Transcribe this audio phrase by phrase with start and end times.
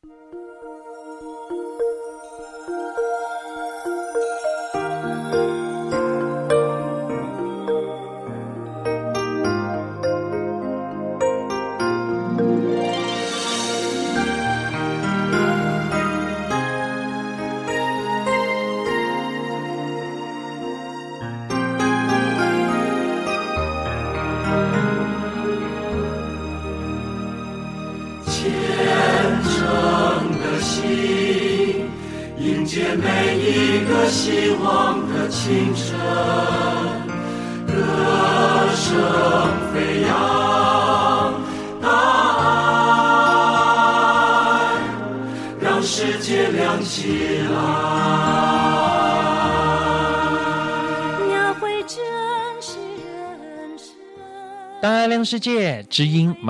[0.00, 0.47] 大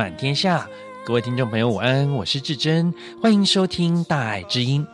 [0.08, 0.66] 满天下。
[1.04, 4.86] 各位听众朋友，午安，我是至珍，欢迎收听大爱之音。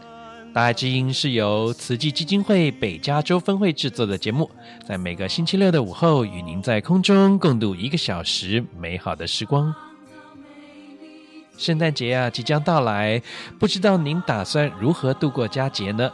[0.53, 4.51] 大爱之音是由慈济基金会北加州分会制作的节目，
[4.84, 9.73] 在每个星期六的午后，与您在空中共度一个小时美好的时光。
[11.56, 13.23] 圣诞节啊，即将到来，
[13.61, 16.11] 不知道您打算如何度过佳节呢？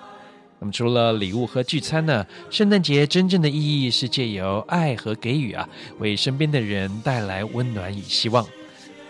[0.58, 5.66] 那么除了礼物和聚餐呢，圣诞节真正的意义是借由爱和给予啊，
[6.00, 8.46] 为身边的人带来温暖与希望。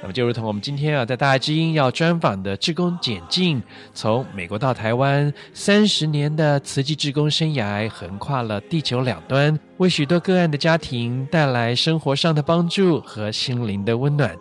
[0.03, 3.63] 那么就如同我们今天啊，在大爱之音要专访的志工简静，
[3.93, 14.35] 从美国到台湾三十年的慈济志工生涯，横跨了地球两端，为许多个案的家庭带来生活上的帮助和心灵的温暖。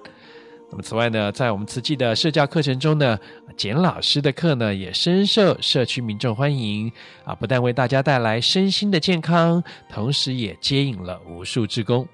[0.71, 3.17] 那么此外呢，在我们慈济的社教课程中呢，
[3.57, 6.89] 简老师的课呢也深受社区民众欢迎
[7.25, 7.35] 啊！
[7.35, 12.07] 不但为大家带来身心的健康，同时也接引了无数志工。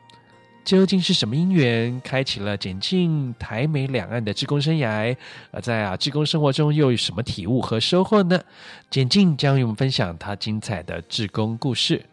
[0.65, 5.15] 究竟是什么因缘开启了简静台美两岸的志工生涯？
[5.51, 8.41] 而在啊志工生活中又有什么体悟和收获呢？
[8.89, 12.03] 简静将与我们分享她精彩的志工故事。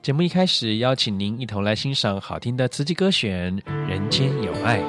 [0.00, 3.54] 节目一开始，邀请您一同来欣赏好听的慈济歌选
[3.86, 4.80] 《人间有爱》。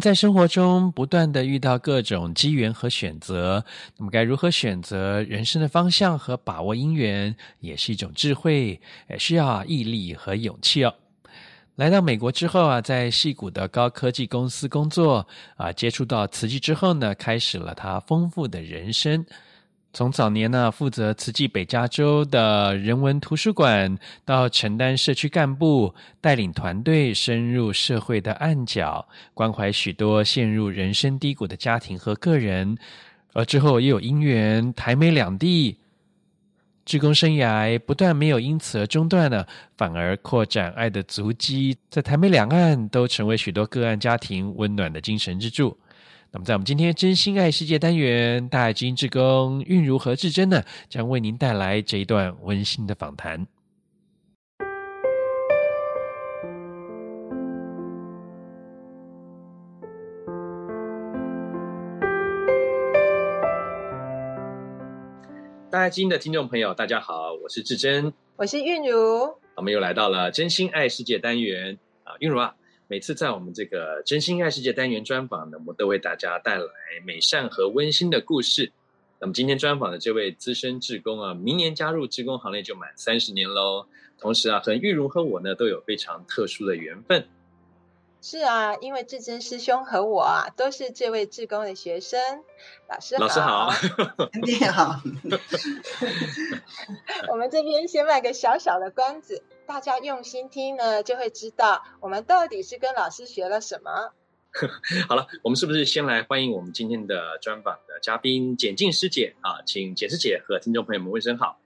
[0.00, 3.64] 在生活中不断的遇到各种机缘和选择，
[3.96, 10.94] 那么该如何选择人生的方向和把握姻缘，也是一种智慧，也需要毅力和勇气哦。
[11.76, 19.24] 来到美国之后啊，在戏谷的高科技公司工作啊，接触到瓷器之后呢，开始了他丰富的人生。
[19.90, 32.76] 从早年呢，负责慈济北加州的人文图书馆，到承担社区干部，带领团队深入社会的暗角，关怀许多陷入人生低谷的家庭和个人。
[33.32, 35.78] 而之后也有因缘台美两地
[36.84, 39.46] 志工生涯不但没有因此而中断了，
[39.76, 45.76] 反而扩展爱的足迹，在台美两岸都成为许多个案家庭温暖的精神支柱。
[46.30, 53.46] 那么，在我们今天真心爱世界单元，大爱知音志工韵如和志真呢，将为您带来这一段温馨的访谈。
[65.70, 72.54] 大爱知音的听众朋友，大家好，我是志珍，我是韵如，我们又来到了真心爱世界单元啊，韵如啊。
[72.90, 76.64] 每次在我们这个真心爱世界单元专访呢，我们都为大家带来
[77.04, 78.72] 美善和温馨的故事。
[79.20, 83.84] 那么今天专访的这位资深志工啊，明年加入志工行列就满三十年喽。
[84.18, 87.28] 同时啊，和玉如和我呢都有非常特殊的缘分。
[88.22, 92.18] 是啊，因为志真师兄和我啊都是这位志工的学生。
[92.88, 93.70] 老师好，老师好，
[94.42, 95.02] 你好。
[97.30, 99.42] 我们这边先卖个小小的关子。
[99.68, 104.14] 大家用心听呢，就会知道我们到底是跟老师学了什么。
[105.06, 109.60] 好了，我们是不是先来欢迎我们今天的专访的嘉宾简静师姐啊？
[109.66, 111.60] 请简师姐和听众朋友们问声好。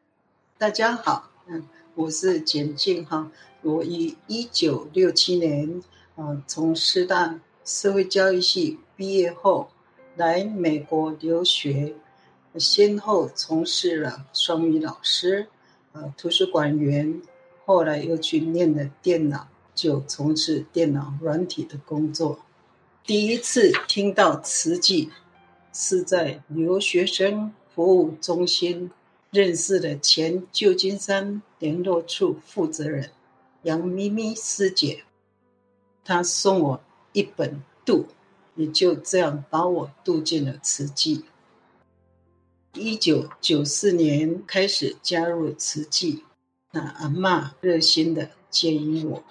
[0.58, 1.64] 大家好，嗯，
[1.94, 3.31] 我是简静哈。
[3.60, 5.81] 我于一九六七年
[6.16, 9.70] 啊，从师大社会教育系毕业后，
[10.16, 11.94] 来美国留学，
[12.56, 15.46] 先后从事了双语老师、
[15.93, 17.22] 呃，图书馆员。
[17.64, 22.41] 后来又去念了电脑，就从事电脑软体的工作。
[23.05, 25.11] 第一次听到慈济，
[25.73, 28.91] 是在留学生服务中心
[29.31, 33.11] 认识的前旧金山联络处负责人
[33.62, 35.05] 杨咪咪师姐，
[36.05, 36.81] 她送我
[37.12, 37.50] 一本
[37.85, 38.03] 《渡》，
[38.56, 41.25] 也就这样把我渡进了慈济。
[42.75, 46.25] 一九九四年开始加入慈济。
[46.74, 49.22] 那阿嬷热心的建议我，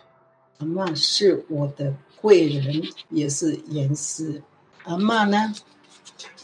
[0.60, 1.92] 阿嬷是我的
[2.22, 4.44] 贵人，也是严师。
[4.84, 5.52] 阿嬷呢，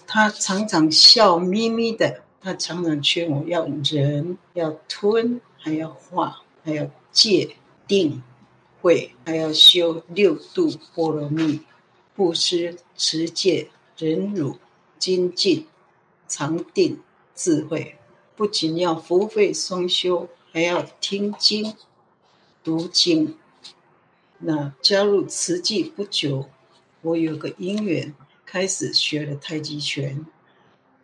[0.07, 7.55] 她常常笑眯眯的，她常常劝我要忍，要吞，还要化，还要戒
[7.87, 8.23] 定
[8.81, 11.59] 慧，还要修六度波罗蜜，
[12.15, 14.57] 布施、持戒、忍辱、
[14.97, 15.67] 精进、
[16.27, 16.99] 禅定、
[17.35, 17.95] 智慧，
[18.35, 20.27] 不仅要福慧双修。
[20.57, 21.75] 还要听经、
[22.63, 23.37] 读经。
[24.39, 26.49] 那加入慈济不久，
[27.03, 28.11] 我有个因缘，
[28.43, 30.25] 开始学了太极拳。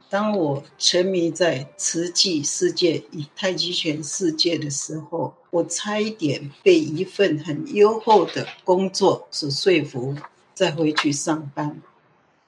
[0.09, 10.15] 当我沉迷在慈济世界与太极拳世界的时候，我差一点被一份很优厚的工作所说服，
[10.55, 11.79] 再回去上班。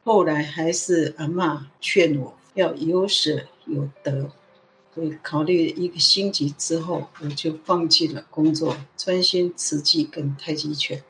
[0.04, 4.32] 后来还是阿嬷劝我要有舍有得。
[4.96, 11.04] 所以考虑一个星期之后，我就放弃了工作，专心慈济跟太极拳。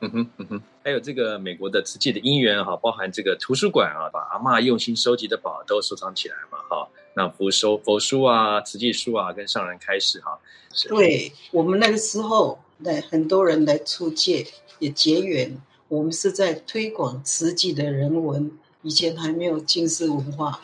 [0.00, 6.86] 嗯哼嗯哼，还有这个美国的慈济的因缘哈，包含这个图书馆啊，把阿嬷用心收集的宝都收藏起来嘛哈。
[7.14, 10.38] 那佛收佛书啊、慈济书啊，跟上人开始哈。
[10.86, 14.46] 对我们那个时候来很多人来出借
[14.78, 15.58] 也结缘，
[15.88, 18.52] 我们是在推广慈济的人文，
[18.82, 20.60] 以前还没有净寺文化。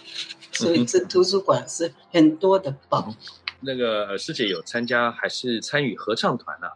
[0.53, 3.07] 所以这图书馆是很多的宝。
[3.09, 3.17] 嗯。
[3.65, 6.73] 那个师姐有参加还是参与合唱团啊？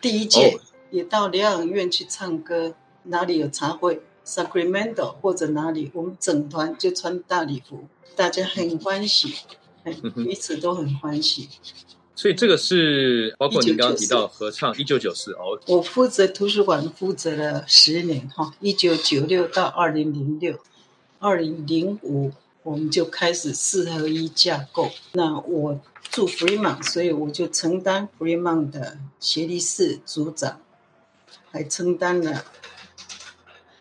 [0.00, 0.58] 第一届
[0.90, 9.32] 也到疗养院去唱歌，哪里有茶会，Sacramento 或者哪里，我们整团就穿大礼服，大家很欢喜，
[10.16, 11.48] 彼此都很欢喜。
[12.16, 15.56] 所以这个是包括你刚刚提到合唱一九九四哦。
[15.68, 20.58] 我负责图书馆负责了十年哈，一九九六到二零零六，
[21.20, 22.32] 二零零五。
[22.64, 24.90] 我们就开始四合一架构。
[25.12, 25.80] 那我
[26.10, 30.60] 住 Freeman，所以我就承担 Freeman 的协力室组长，
[31.50, 32.44] 还承担了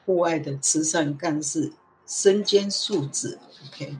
[0.06, 1.72] 户外的慈善干事，
[2.06, 3.40] 身兼数职。
[3.68, 3.96] OK，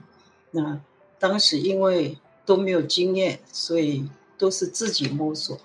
[0.50, 0.80] 那
[1.18, 5.58] 当时因为都没有经验，所以都是自己摸索。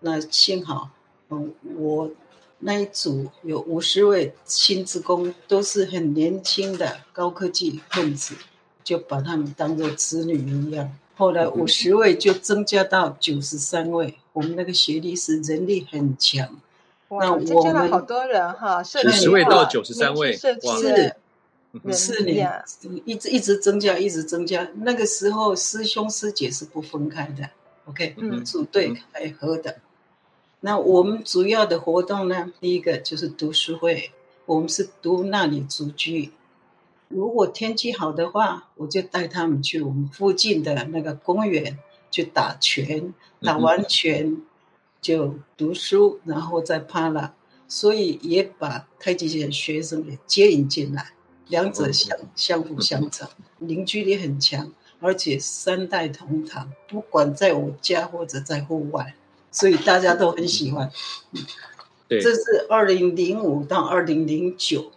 [0.00, 0.88] 那幸好，
[1.28, 2.10] 嗯，我
[2.60, 8.34] 那一组有五十位新职工，都是很年轻的高科技分子。
[8.84, 10.96] 就把他们当做子女一样。
[11.16, 14.14] 后来五十位就增加到九十三位。
[14.32, 16.60] 我们那个学历是人力很强。
[17.08, 21.14] 哇，增加了好多人哈，五十位到九十三位，哇，是
[21.92, 22.64] 四年
[23.04, 24.68] 一直一直增加，一直增加。
[24.82, 27.48] 那个时候师兄师姐是不分开的
[27.84, 29.76] ，OK，组队开合的。
[30.60, 34.10] 那我们主要的活动呢，第一个就是读书会，
[34.46, 36.32] 我们是读那里组居。
[37.08, 41.78] 如果天气好的话，我就带他们去我们附近的那个公园
[42.10, 44.42] 去打拳，打完拳
[45.00, 47.34] 就读书，然后再趴了，
[47.68, 51.12] 所以也把太极拳学生也接引进来，
[51.48, 59.14] 两者相相辅相成，凝聚力很强，而且三代同堂，不管在我家或者在户外，
[59.50, 60.90] 所以大家都很喜欢。
[62.08, 64.90] 对，这是二零零五到二零零九，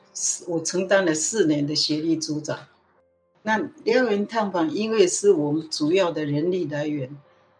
[0.47, 2.57] 我承担了四年的协力组长。
[3.43, 7.09] 那疗养院探访，因为是我们主要的人力来源，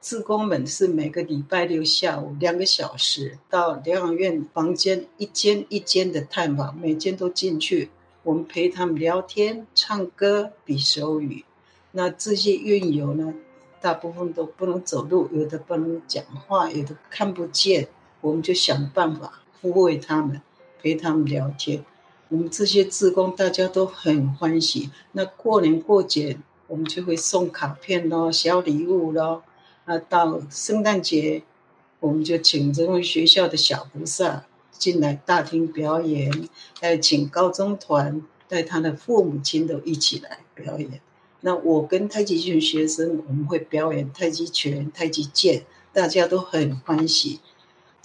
[0.01, 7.89] 志工们是每个礼拜六下午两个小时到疗养院房间一间一间的探访，每间都进去，
[8.23, 11.45] 我们陪他们聊天、唱歌、比手语。
[11.91, 13.33] 那这些院友呢，
[13.79, 17.87] 大部分都不能走路，有的不能讲话，有的看不见。
[18.19, 20.41] 我们就想办法抚慰他们，
[20.81, 21.85] 陪他们聊天。
[22.29, 24.89] 我们这些志工大家都很欢喜。
[25.13, 29.43] 那过年过节，我们就会送卡片咯，小礼物咯。
[29.86, 31.43] 那，到圣诞节，
[32.01, 36.50] 我们就请这位学校的小菩萨进来大厅表演，
[36.81, 41.00] 还有请高中团带他的父母亲都一起来表演。
[41.41, 47.39] 那我跟太极拳学生，我们会表演太极拳、太极剑，大家都很欢喜。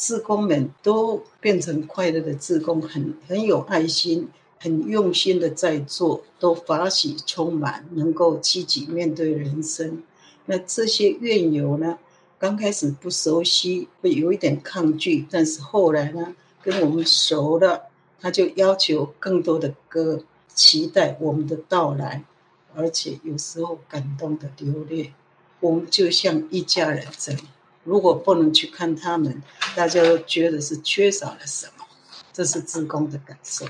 [0.02, 4.28] 志工们都变成快乐的志工，很很有爱心，
[4.59, 10.02] 很用心的在做，都法喜充满，能够积极面对人生。
[10.47, 12.00] 那这些院友呢，
[12.37, 17.82] 刚开始不熟悉，会有一点抗拒，但是后来呢，跟我们熟了，
[18.21, 22.25] 他就要求更多的歌，期待我们的到来，
[22.75, 25.12] 而且有时候感动的流泪，
[25.61, 27.40] 我们就像一家人这样。
[27.85, 29.43] 如果不能去看他们，
[29.75, 31.85] 大家都觉得是缺少了什么，
[32.33, 33.67] 这是志工的感受。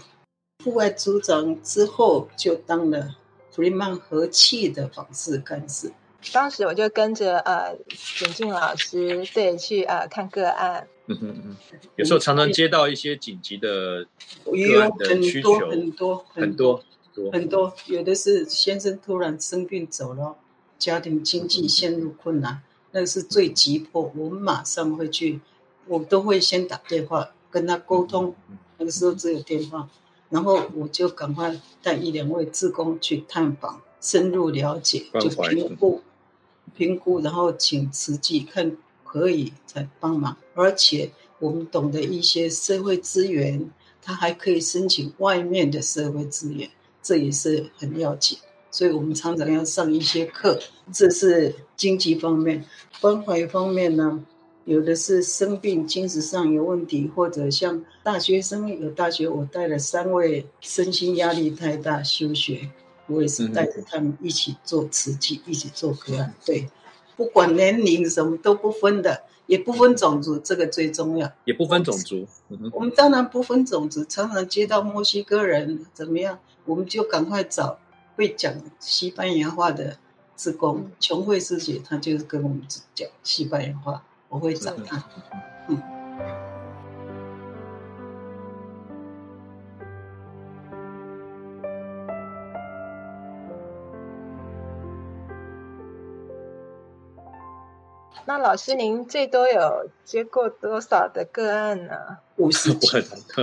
[0.65, 3.17] 户外组长之后就当了
[3.51, 5.93] 弗里曼和气的访视干事。
[6.33, 7.77] 当时我就跟着呃
[8.19, 10.87] 简静老师对去呃看个案。
[11.07, 11.57] 嗯嗯嗯，
[11.97, 14.07] 有时候常常接到一些紧急的
[14.45, 20.37] 个案的需求，很多很多很多很多，有的是先生突然生病走了，
[20.79, 22.63] 家庭经济陷入困难。
[22.93, 25.41] 那个是最急迫，我们马上会去，
[25.87, 28.35] 我都会先打电话跟他沟通。
[28.79, 29.89] 那个时候只有电话，
[30.29, 36.03] 然后我就赶快带一两位志工去探访，深入了解，就评估，
[36.77, 40.37] 评估，然后请慈济看可以再帮忙。
[40.55, 43.71] 而且我们懂得一些社会资源，
[44.03, 46.69] 他还可以申请外面的社会资源，
[47.03, 48.39] 这也是很要紧。
[48.71, 50.59] 所以我们常常要上一些课，
[50.93, 52.65] 这是经济方面。
[53.01, 54.25] 关怀方面呢，
[54.67, 62.71] 有的是生病，精神上有问题，或者像大学生有大学，我带了三位身心压力太大休学，
[63.09, 66.33] 我也是带着他们一起做慈济，一起做个案。
[66.47, 66.69] 对，
[67.17, 71.29] 不管年龄什么都不分的，也不分种族，这个最重要。
[71.45, 72.29] 也不分种族，
[72.71, 77.81] 我们当然不分种族，常常接到墨西哥人怎么样，我们就赶快找。
[78.15, 79.97] 会讲西班牙话的
[80.37, 82.63] 志工，琼慧师姐，她就是跟我们
[82.95, 85.03] 讲西班牙话，我会找她。
[85.69, 85.83] 嗯。
[98.25, 102.19] 那老师，您最多有接过多少的个案呢？
[102.37, 102.87] 五十几，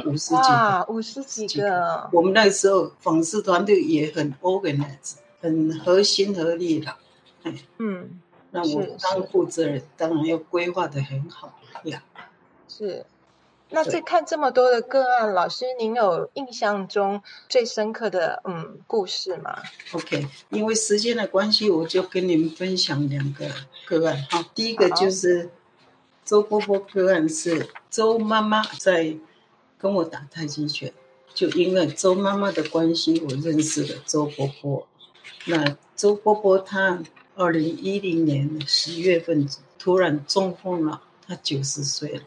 [0.06, 2.10] 五十几，哇，五十几个。
[2.14, 6.96] 我们那时候访视团队也很 organized，很合心合力的。
[7.78, 8.20] 嗯，
[8.52, 11.54] 那我当负责人，当然要规划的很好
[11.84, 12.04] 呀。
[12.68, 13.06] 是。
[13.72, 23.48] 那在看这么多的个案，老师，您有印象中最深刻的嗯故事吗？OK，因为时间的关系，我就跟你们分享两个
[23.86, 24.26] 个案。
[24.32, 25.52] 好，第一个就是
[26.26, 29.16] 周波波个案，是周妈妈在
[29.78, 30.92] 跟我打太极拳，
[31.36, 34.88] 就因为周妈妈的关系，我认识了周波波。
[35.46, 37.02] 那周波波他
[37.36, 42.24] 二零一零年十月份突然中风了，他九十岁了。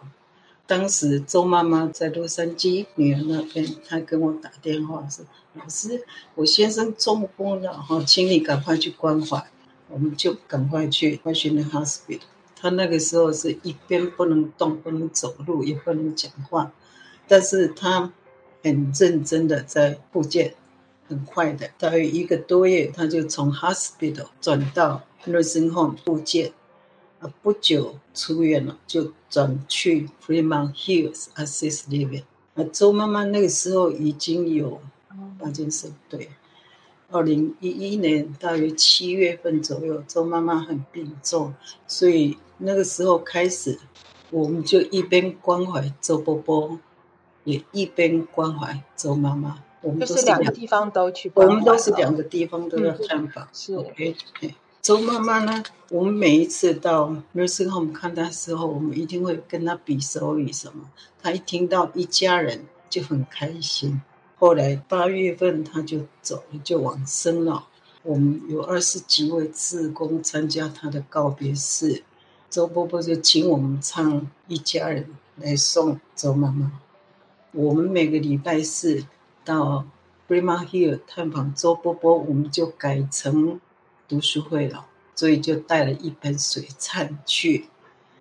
[0.67, 6.05] 当时周妈妈在洛杉矶女儿那边，她跟我打电话说：“老师，
[6.35, 9.45] 我先生中风了，哈，请你赶快去关怀。”
[9.91, 12.21] 我们就赶快去 Washington Hospital。
[12.57, 16.73] 他那个时候是一边不能动，不能走路，也不能讲话，
[17.29, 18.11] 但是他
[18.63, 20.55] 很认真的在复健，
[21.13, 26.53] 很快的，大约一个多月，他就从 Hospital 转到 Nursing Home 复健。
[27.41, 32.25] 不久出院了，就转去 Fremont Hills Assist Living。
[32.55, 34.81] 啊周妈妈那个时候已经有
[35.39, 36.31] 帕金森，对，
[37.13, 41.55] 二零一一年大约七月份左右，周妈妈很病重，
[41.87, 43.79] 所以那个时候开始，
[44.31, 46.81] 我们就一边关怀周伯伯，
[47.45, 49.63] 也一边关怀周妈妈。
[49.83, 53.47] 我们都是两个地方都去，我们都是两个地方都要探访。
[53.53, 54.17] 是，OK。
[54.81, 60.91] 周妈妈呢，我们每一次到 nursing home 看她的时候，我们一定会跟她比手语什么。
[61.21, 64.03] 她一听到一家人就很开心。
[64.39, 67.69] 后来八月份她就走了，就往生了。
[68.03, 72.03] 我们有二十几位志工参加她的告别式，
[72.51, 75.05] 周伯伯就请我们唱《一家人》
[75.45, 76.73] 来送周妈妈。
[77.53, 79.05] 我们每个礼拜四
[79.45, 79.85] 到
[80.29, 83.61] Fremont Hill 探访周波波，我们就改成
[84.09, 87.67] 读书会了，所以就带了一盆水忏去。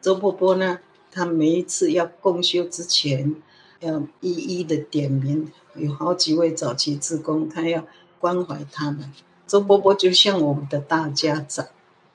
[0.02, 0.80] 周波波呢，
[1.12, 3.36] 他每一次要共修之前，
[3.80, 5.52] 要一一的点名。
[5.76, 7.86] 有好几位早期志工，他要
[8.20, 9.14] 关怀他们。
[9.48, 11.66] 周伯伯就像我们的大家长，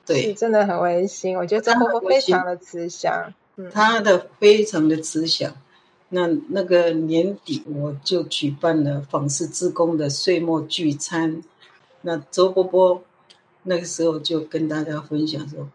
[0.05, 1.39] 对，真的很温馨。
[1.39, 3.33] 我觉得周伯伯非常的慈祥，
[3.73, 5.55] 他的非常的慈祥。
[6.09, 11.43] 那那个年底，我就举办了访视志工的岁末聚餐。
[12.03, 13.03] 那周伯伯
[13.65, 15.69] 那个时候就跟大家分享说：“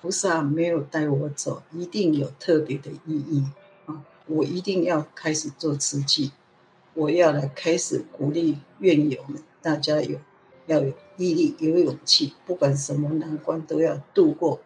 [0.00, 3.44] 菩萨没有带我走，一定有特别的意义
[3.86, 4.04] 啊！
[4.26, 6.30] 我一定要开始做慈济。”
[6.94, 10.18] 我要来开始鼓励院友们，大家有
[10.66, 14.60] 要有毅力，有勇气，不管什么难关都要度过。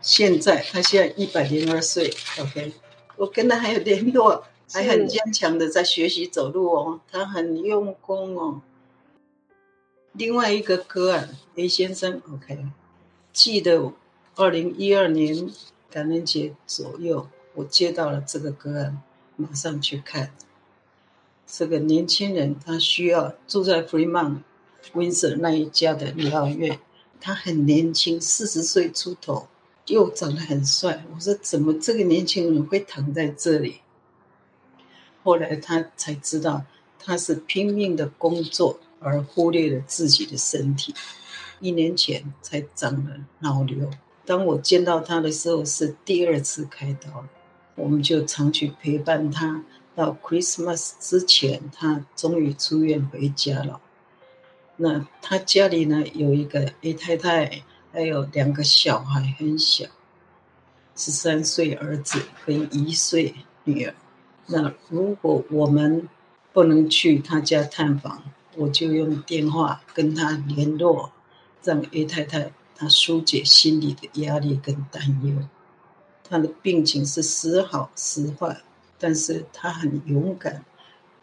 [0.00, 2.72] 现在他现在一百零二岁，OK，
[3.18, 8.62] 我跟他还有联络，还很坚强的在学习走路哦，他很用功哦。
[10.12, 12.66] 另外一个个案 A 先生，OK，
[13.32, 13.92] 记得
[14.36, 15.50] 二零一二年
[15.90, 19.02] 感恩节左右，我接到了这个个案，
[19.36, 20.32] 马上去看。
[21.46, 24.42] 这个年轻人，他需要住在 Fremont
[24.92, 26.78] Windsor 那一家的疗养院。
[27.20, 29.48] 他很年轻，四十岁出头，
[29.88, 31.04] 又长得很帅。
[31.14, 33.80] 我说，怎么这个年轻人会躺在这里？
[35.22, 36.64] 后来他才知道，
[36.98, 40.94] 他是拼命的工作而忽略了自己的身体。
[41.60, 43.90] 一年前才长了脑瘤。
[44.24, 47.26] 当我见到他的时候，是第二次开刀。
[47.74, 49.64] 我们就常去陪伴他。
[49.94, 53.80] 到 Christmas 之前，他终于出院回家了。
[54.76, 59.86] 那他家里呢，有一个 A 太太，还有两个小孩，很小，
[60.96, 63.94] 十三岁儿子跟一岁女儿。
[64.46, 66.08] 那如果我们
[66.52, 68.22] 不能去他家探访，
[68.56, 71.12] 我就用电话跟他联络，
[71.62, 75.34] 让 A 太太她疏解心里的压力跟担忧。
[76.28, 78.62] 他的病情是时好时坏。
[79.00, 80.64] 但是他很勇敢，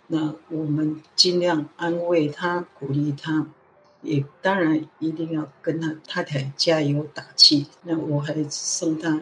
[0.08, 3.48] 那我们尽量安慰他、鼓励他，
[4.06, 7.68] 也当然一定要跟他太太加油打气。
[7.84, 9.22] 那我还送他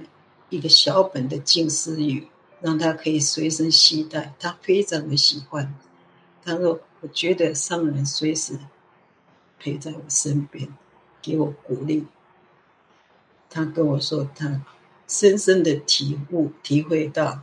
[0.50, 2.28] 一个小本的静思语，
[2.62, 5.74] 让他可以随身携带，他非常的喜欢。
[6.44, 8.60] 他说：“我觉得上人随时
[9.60, 10.68] 陪在我身边，
[11.22, 12.06] 给我鼓励。”
[13.50, 14.62] 他跟我说，他
[15.08, 17.42] 深深的体悟、体会到。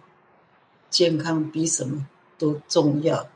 [0.90, 2.04] 健康比什么
[2.36, 3.28] 都重要。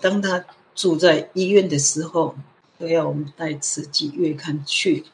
[0.00, 2.34] 当他住在医院的时候，
[2.78, 5.04] 都要我们带慈济月刊去，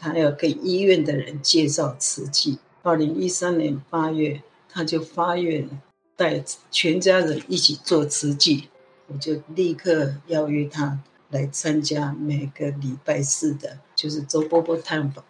[0.00, 2.58] 他要给医院的人介绍慈济。
[2.82, 5.68] 二零一三年八月，他就发愿
[6.16, 8.68] 带全家人一起做慈济，
[9.06, 10.98] 我就立刻邀约他
[11.30, 15.24] 来参加每个礼拜四的，就是周波波探访。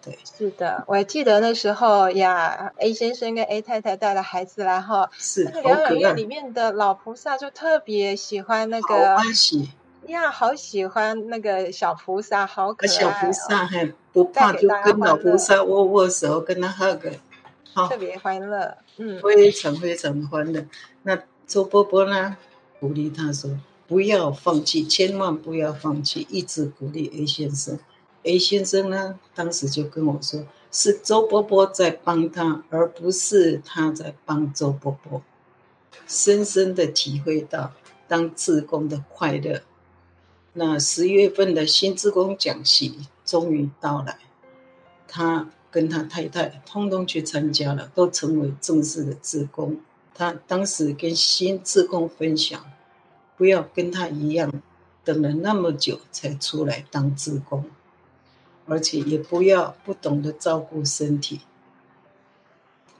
[0.00, 9.70] 对是的，我还记得那时候呀，A 先生跟 A 太太带了孩子来哈，是那个疗养院里面的老菩萨就特别喜欢那个，好欢喜
[10.08, 17.12] 呀，好喜欢那个小菩萨，好可爱，小菩萨还不怕，就跟老菩萨握握手，跟他 hug，
[17.74, 20.66] 好，特别欢乐，嗯，非常非常的欢乐。
[21.02, 22.36] 那周伯伯呢，
[22.80, 23.50] 鼓励他说，
[23.86, 27.78] 不要放弃，千万不要放弃，一直鼓励 A 先生。
[28.22, 30.42] A 先生呢，当时就跟我说，
[30.72, 35.22] 是周伯伯在帮他，而不是他在帮周伯伯。
[36.06, 37.72] 深深的体会到
[38.08, 39.60] 当志工的快乐。
[40.58, 44.18] 那十月份的新职工讲习终于到来，
[45.06, 49.80] 他跟他太太通通去参加了，都成为正式的职工。
[50.12, 52.64] 他当时跟新职工分享，
[53.36, 54.52] 不要跟他一样，
[55.04, 57.64] 等了那么久才出来当职工。
[58.66, 61.42] 而且也不要不懂得照顾身体。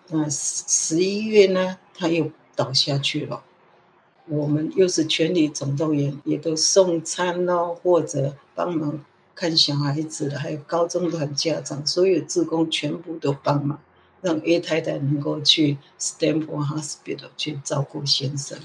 [0.06, 3.42] 那十十一月呢，他又倒下去了。
[4.28, 9.02] 我们又是全体总动员，也都送餐喽，或者帮忙
[9.34, 13.80] 看小孩子的，还有高中团家长，所有志工全部都帮忙，
[14.20, 18.58] 让 A 太太能够去 Stanford Hospital 去照顾先生。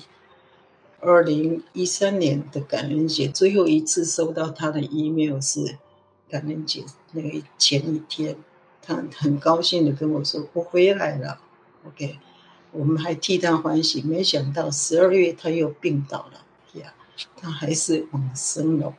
[0.99, 5.77] 二零一三年的感恩节，最后一次收到他的 email 是
[6.29, 8.35] 感恩节那个前一天，
[8.81, 11.39] 他很高兴的跟我说：“我回来了。”
[11.87, 12.17] OK。
[12.73, 16.93] 我们还替他欢喜，没想到十二月他又病倒了呀，
[17.37, 18.95] 他还是往生了。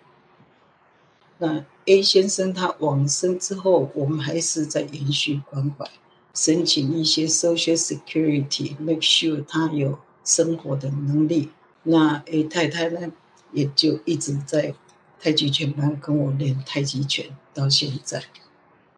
[1.38, 5.90] 那 A 先生他往生之后，我们还是在延续关怀，
[6.32, 11.50] 申请一些 Social Security，make sure 他有生活的能力。
[11.82, 13.12] 那 A 太太呢，
[13.52, 14.74] 也就一直在
[15.20, 18.22] 太极拳班跟我练太极拳到现在。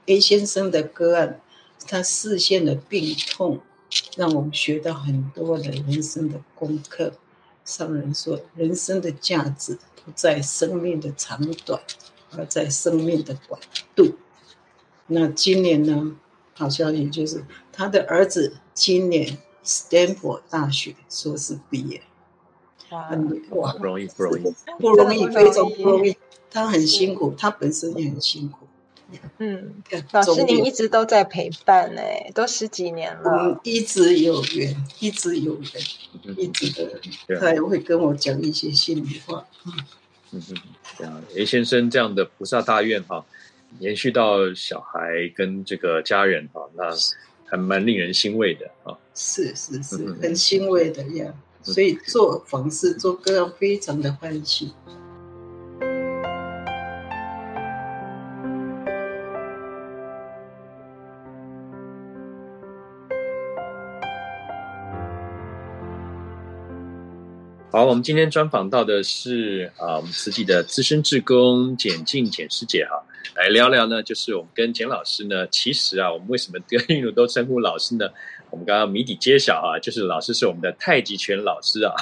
[0.04, 1.40] A 先生的个案，
[1.88, 3.60] 他视线的病痛。
[4.16, 7.12] 让我们学到很多的人生的功课。
[7.64, 11.80] 上人说，人生的价值不在生命的长短，
[12.30, 13.60] 而在生命的广
[13.94, 14.14] 度。
[15.08, 16.16] 那今年呢，
[16.54, 22.02] 好消息就是他的儿子今年斯坦福大学硕士毕业。
[23.50, 26.16] 哇，不容易，不容易，不容易，非常不容易。
[26.48, 28.65] 他很辛苦，他本身也很辛苦。
[29.38, 32.02] 嗯， 老师您一直都在陪伴呢，
[32.34, 33.30] 都十几年了。
[33.30, 37.00] 嗯，一直有缘，一直有缘，一直的，
[37.38, 39.46] 他也会跟我讲一些心里话。
[39.64, 39.72] 嗯
[40.32, 40.56] 嗯嗯，
[40.98, 43.24] 这样，A 先生这样的菩萨大愿哈，
[43.78, 46.84] 延续到小孩跟这个家人哈，那
[47.44, 48.98] 还蛮令人欣慰的啊。
[49.14, 51.32] 是是是，很欣慰的呀。
[51.62, 54.72] 所以做房事做各样非常的欢喜。
[67.76, 72.96] 好，我们今天专访到的是啊，我们慈济的资深志工简静简师姐哈，
[73.34, 78.08] 来聊聊呢，就是我们跟简老师呢，其实啊，我们为什么跟韵如都称呼老师呢？
[78.48, 81.92] 我们刚刚谜底揭晓啊，就是老师是我们的太极拳老师啊。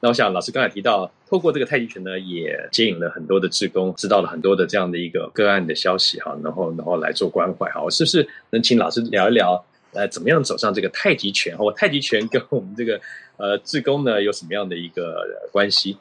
[0.00, 7.80] 那我想老师刚才提到，透过这个太极拳呢，也接引了很多的志工，知道了很多的这样的一个个案的消息哈，然后然后来做关怀哈。
[7.80, 11.56] 我是不是能请老师聊一聊，呃，怎么样走上这个太极拳？
[11.58, 13.00] 我太极拳跟我们这个。
[13.42, 15.96] 呃，志工呢有什么样的一个关系？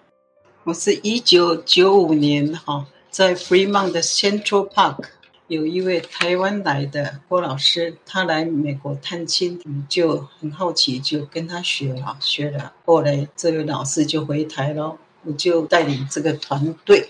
[0.66, 5.06] 我是一九九五年哈，在 Fremont 的 Central Park
[5.48, 12.74] 有一位台湾来的郭老师，他来美国探亲，就很好奇，就跟他学了学了。
[12.84, 17.08] 后来这位老师就回台了，我就带领这个团队。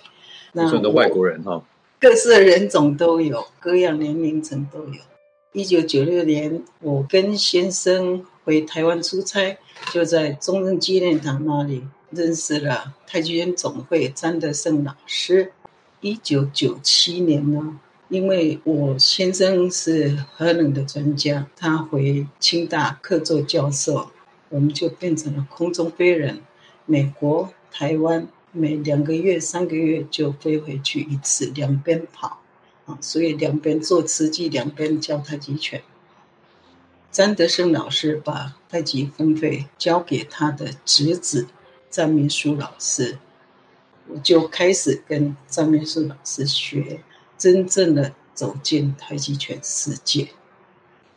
[0.53, 1.59] 那很多外国人哈，
[1.99, 5.01] 各色人种都有，各样年龄层都有。
[5.51, 9.57] 一九九六年，我跟先生回台湾出差。
[9.91, 11.81] 就在中正纪念堂那里
[12.12, 15.51] 认识了太极拳总会张德胜老师。
[16.01, 24.12] 一九九七年呢，因为我先生是核能的专家，他回清大客座教授，
[24.49, 26.41] 我们就变成了空中飞人。
[26.85, 32.39] 美国、台湾每两个月、三个月就飞回去一次，两边跑
[33.02, 35.82] 所以两边做慈济，两边教太极拳。
[37.12, 41.47] 张德胜老师把太极分会交给他的侄子
[41.89, 43.17] 张明书老师，
[44.08, 47.02] 我就开始跟张明书老师学，
[47.38, 50.30] 真正的走进太极拳世界。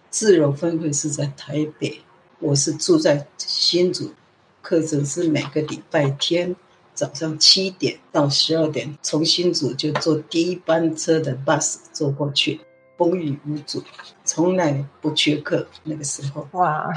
[0.09, 2.01] 自柔分会是在台北，
[2.39, 4.15] 我是住在新竹，
[4.63, 6.57] 课程是每个礼拜天
[6.95, 12.61] 早上七点到十二点，从新竹就坐第一班车的 bus 坐过去。
[12.99, 13.83] 风雨无阻，
[14.25, 15.67] 从来不缺课。
[15.83, 16.89] 那个时候，哇，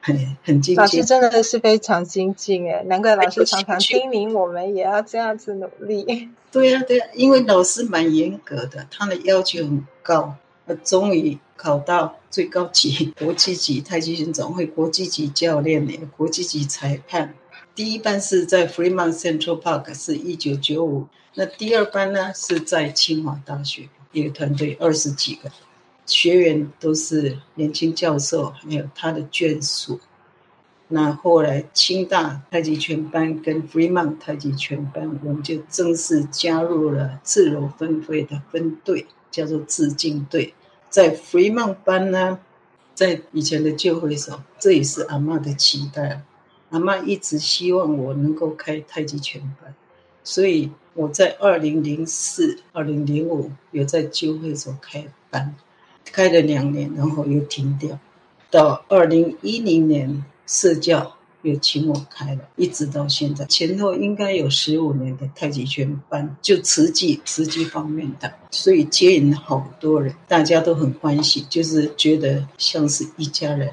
[0.00, 0.76] 很很精进。
[0.76, 6.30] 老师真的是非常精进哎，难怪老师常常叮咛我们也要这样子努力。
[6.50, 10.34] 对呀、啊，对呀、啊，因为老师蛮严格的，他的要求很高。
[10.64, 17.34] 呃，终于考到最高级国际级太极拳总会国际级教练，连国际级裁判。
[17.74, 21.06] 第一班是在 FREEMONT Central Park，是一九九五。
[21.34, 23.88] 那第二班呢，是在清华大学。
[24.12, 25.50] 一个团队二十几个
[26.04, 29.98] 学员都是年轻教授，还有他的眷属。
[30.88, 40.52] 那后来清大太极拳班跟 FREEMONT 太极拳班，我们就正式加入了自柔分会的分队，叫做自净队。
[40.90, 42.38] 在 FREEMONT 班呢，
[42.94, 46.22] 在以前的旧会所，这也是阿嬷的期待。
[46.72, 49.72] 阿嬷一直希望我能够开太极拳班，
[50.24, 50.70] 所以。
[50.94, 55.56] 我在二零零四、二零零五有在旧会所开班，
[56.04, 57.98] 开了两年，然后又停掉。
[58.50, 73.70] 到二零一零年，社教又请我开了，一直到现在，前后应该有十五年的太极拳班，就慈济慈济方面的，所以接引了好多人，大家都很欢喜，就是觉得像是一家人。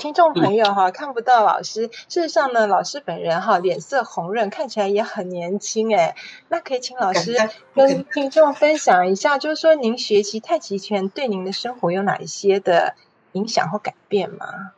[0.00, 6.16] 听众朋友哈，看不到老师，事实上呢，老师本人哈脸色红润，看起来也很年轻哎。
[6.48, 7.36] 那可以请老师
[7.74, 12.94] 跟听众分享一下，就是说您学习太极拳对您的生活有哪一些的
[13.32, 14.72] 影响或改变吗？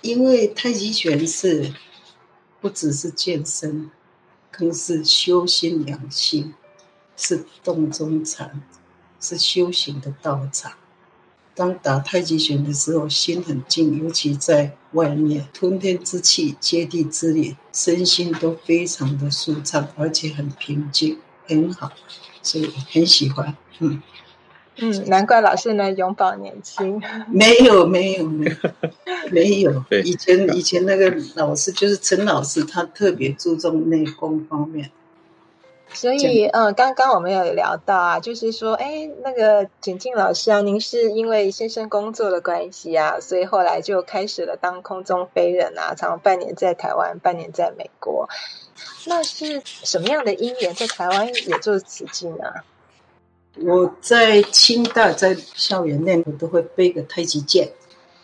[0.00, 1.74] 因为太极拳是
[2.62, 3.90] 不只是健身，
[4.50, 6.54] 更是修心养性，
[7.14, 8.62] 是洞中禅，
[9.20, 10.72] 是修行的道场。
[11.56, 21.90] 当打太极拳的时候，心很静，尤其在外面，吞天之气，接地之力，身心都非常的舒畅，而且很平静，很好，
[22.42, 23.56] 所以很喜欢。
[23.78, 24.02] 嗯
[24.78, 27.00] 嗯，难怪老师能永葆年轻。
[27.28, 28.56] 没有没有没有
[29.30, 34.90] 没有， 以前以前那个老师就是陈老师，他特别注重内功方面。
[35.96, 48.28] 所以，嗯，刚刚我们有聊到啊，就是说，哎，那个简静老师啊，您是因为先生工作的关系啊，所以后来就开始了当空中飞人啊，常常半年在台湾，半年在美国。
[49.06, 52.44] 那是什么样的因缘在台湾也做慈济呢？
[53.64, 57.70] 我在清大在校园内，我都会背个太极剑。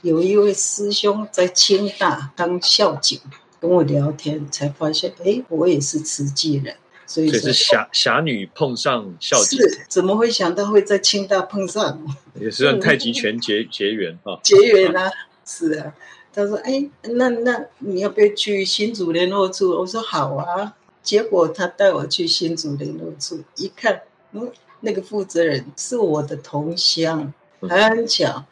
[0.02, 3.18] 有一位师兄在清大当校警，
[3.58, 6.76] 跟我聊天，才发现，哎，我也是慈济人。
[7.06, 12.02] 所以是侠侠女碰上校警，是怎么会想到会在清大碰上？
[12.40, 15.10] 也是让太极拳结结缘啊，结缘啊，
[15.44, 15.94] 是啊。
[16.34, 28.44] 他说：“哎，那那你要不要去新竹联络处？”我说：“好啊。”结果他带我去新竹联络处，一看，嗯，那个负责人是我的同乡，很巧，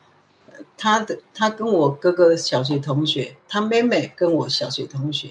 [0.77, 5.29] 他的他跟我哥哥小学同学，他妹妹跟我小学同学。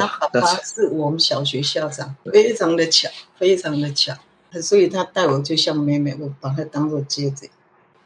[0.00, 4.14] 他爸爸是我们小学校长，非常的巧，非常的巧，
[4.62, 7.50] 所以他带我就像妹妹，我把他当做姐姐。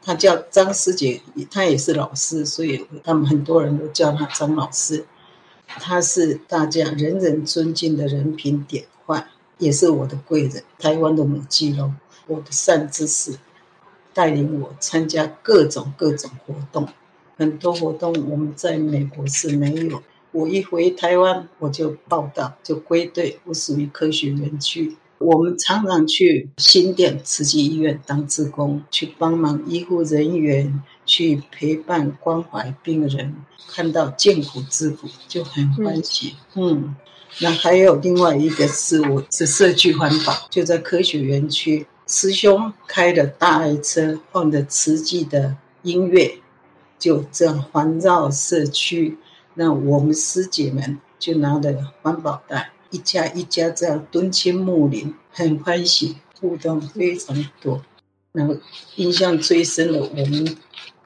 [0.03, 5.05] 他叫张师姐，他也是老师，所以他们很多人都叫他张老师。
[5.67, 9.27] 他是大家人人尊敬的人品典范，
[9.59, 11.93] 也是我的贵人，台湾的母鸡肉，
[12.25, 13.37] 我的善知识，
[14.11, 16.89] 带领我参加各种各种活动，
[17.37, 20.01] 很多活动我们在美国是没有。
[20.31, 23.37] 我一回台湾，我就报道，就归队。
[23.43, 33.35] 我属于科学园区，我们常常去新店慈济医院当志工，去帮忙医护人员，去陪伴关怀病人，
[33.67, 36.35] 看到见苦知苦就很欢喜。
[36.55, 36.95] 嗯，嗯，
[37.41, 46.35] 那还有另外一个是我是社区环保，就在科学园区，师兄开的大爱车，放着慈济的音乐，
[46.97, 49.17] 就这样环绕社区。
[49.53, 57.81] 那我们师姐们就拿着环保袋，一家一家这样蹲亲睦邻，很欢喜，互动非常多。
[58.31, 58.55] 然后
[58.95, 60.57] 印象最深的，我们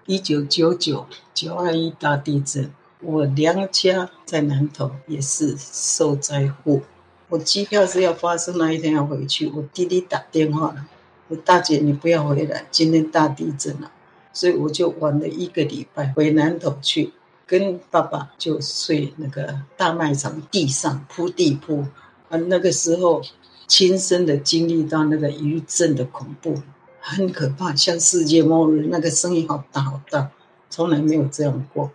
[0.06, 6.84] 一九九九九二一大地震，我娘家在南投也是受灾户。
[7.30, 10.86] 我机票是要发生那一天要回去，我弟弟打电话了，
[11.30, 13.92] 我大姐你不要回来，今天大地震了，
[14.32, 17.14] 所以我就晚了一个礼拜回南投去。
[17.48, 21.86] 跟爸爸就睡那个大卖场地上铺地铺
[22.30, 23.22] 啊，那个时候
[23.68, 26.62] 亲身的经历到那个余震的恐怖，
[27.00, 30.32] 很可怕，像世界末日，那个声音好大好大，
[30.70, 31.92] 从来没有这样过。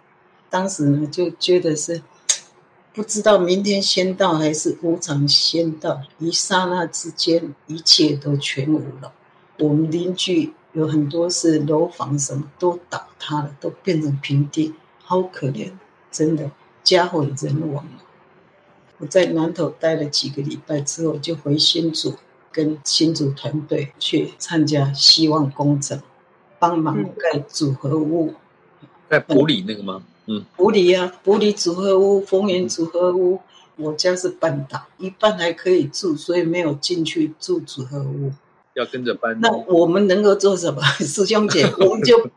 [0.49, 2.03] 当时呢就觉得是
[2.93, 9.13] 不知道明天先到还是无常先到，一刹那之间一切都全无了。
[9.59, 14.75] 我们邻居有很多是楼房什么都倒塌了，都变成平地。
[15.11, 15.73] 好可怜，
[16.13, 16.53] 真的
[16.85, 17.85] 家毁人亡。
[18.99, 22.15] 我在南投待了几个礼拜之后，就回新竹，
[22.53, 26.01] 跟新竹团队去参加希望工程，
[26.61, 28.35] 帮忙盖组合屋。
[29.09, 30.05] 在埔里那个吗？
[30.27, 33.41] 嗯，埔里啊，埔里组合屋，丰原组合屋。
[33.75, 38.31] 我家是半岛，一半还可以住，所以没有进去住组合屋。
[38.75, 39.41] 要跟着搬。
[39.41, 41.69] 那我们能够做什么， 师兄姐？
[41.81, 42.31] 我们就。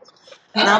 [0.54, 0.78] 那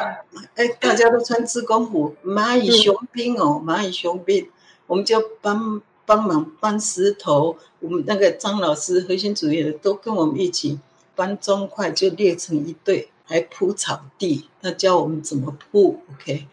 [0.55, 4.49] 哎，大家都穿志工服，蚂蚁雄兵哦，蚂蚁雄兵，
[4.87, 7.57] 我们就帮帮忙搬石头。
[7.81, 10.79] 我们那个张老师、核心主任的都跟我们一起
[11.17, 14.49] 搬砖块，就列成一队，还铺草地。
[14.63, 16.47] 他教我们怎么铺，OK。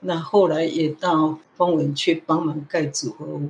[0.00, 3.48] 那后来也到丰文去帮忙盖组合屋，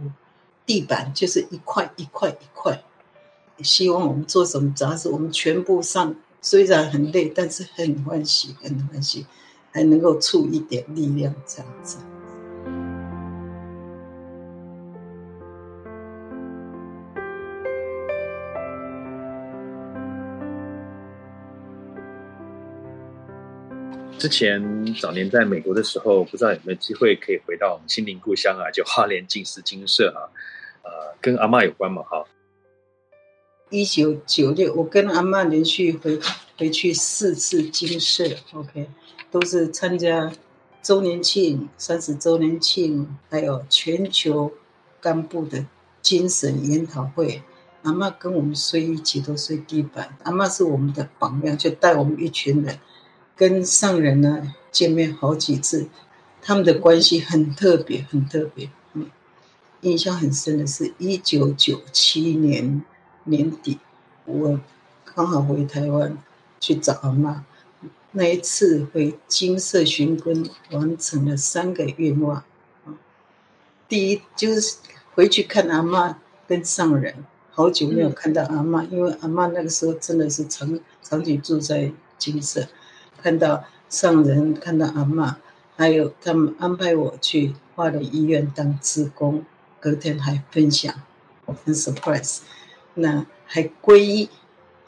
[0.67, 2.83] 地板就是一块一块一块。
[3.63, 6.15] 希望我们做什么杂志，我们全部上。
[6.41, 9.27] 虽然很累，但是很欢喜，很欢喜，
[9.73, 11.99] 还能够出一点力量，这样子。
[24.17, 30.27] 之前早年在美国的时候，不知道有没有机会可以回到我们心灵故乡啊，就花莲静思金舍啊，
[30.83, 32.25] 呃，跟阿妈有关嘛，哈。
[33.71, 36.19] 一九九六，我跟阿嬷连续回
[36.57, 38.89] 回去四次精舍，OK，
[39.31, 40.33] 都是参加
[40.83, 44.53] 周年庆、三十周年庆，还有全球
[45.01, 45.67] 干部的
[46.01, 47.43] 精神研讨会。
[47.83, 52.79] 阿嬷跟我们睡一起都睡地板，阿嬷是我们的榜样，就带我们一群人。
[53.37, 55.89] 跟上人呢见面好几次，
[56.43, 58.69] 他们的关系很特别，很特别。
[58.95, 59.09] 嗯，
[59.83, 62.83] 印象很深的是，一九九七年
[63.25, 63.79] 年底，
[64.25, 64.61] 我
[65.05, 66.17] 刚好回台湾
[66.61, 67.41] 去找阿嬷。
[68.13, 72.43] 那一次回金色寻根，完成了三个愿望。
[73.87, 74.79] 第一就是
[75.15, 76.15] 回去看阿嬷
[76.47, 82.67] 跟上人，好久没有看到阿嬷，因为阿嬷那个时候真的是长长期住在金色。
[83.21, 85.35] 看到上人，看到阿嬷，
[85.77, 89.45] 还有他们安排我去花莲医院当志工，
[89.81, 90.95] 隔天还分享，
[91.45, 92.39] 我很 surprise，
[92.99, 94.29] 那还皈依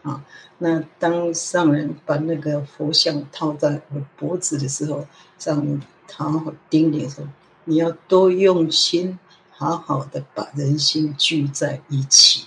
[0.02, 0.24] 啊！
[0.58, 5.06] 那当上人把那个佛像套在我脖子的时候，
[5.38, 5.80] 上人
[6.12, 7.26] 好好叮咛说
[7.64, 9.18] ：“你要多用心，
[9.50, 12.46] 好好的把人心聚在一起。”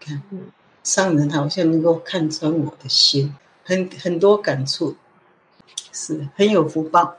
[0.00, 0.22] 看，
[0.82, 3.34] 上人好像能够看穿我的心，
[3.64, 4.96] 很很多感触。
[5.90, 7.16] 是很有福报，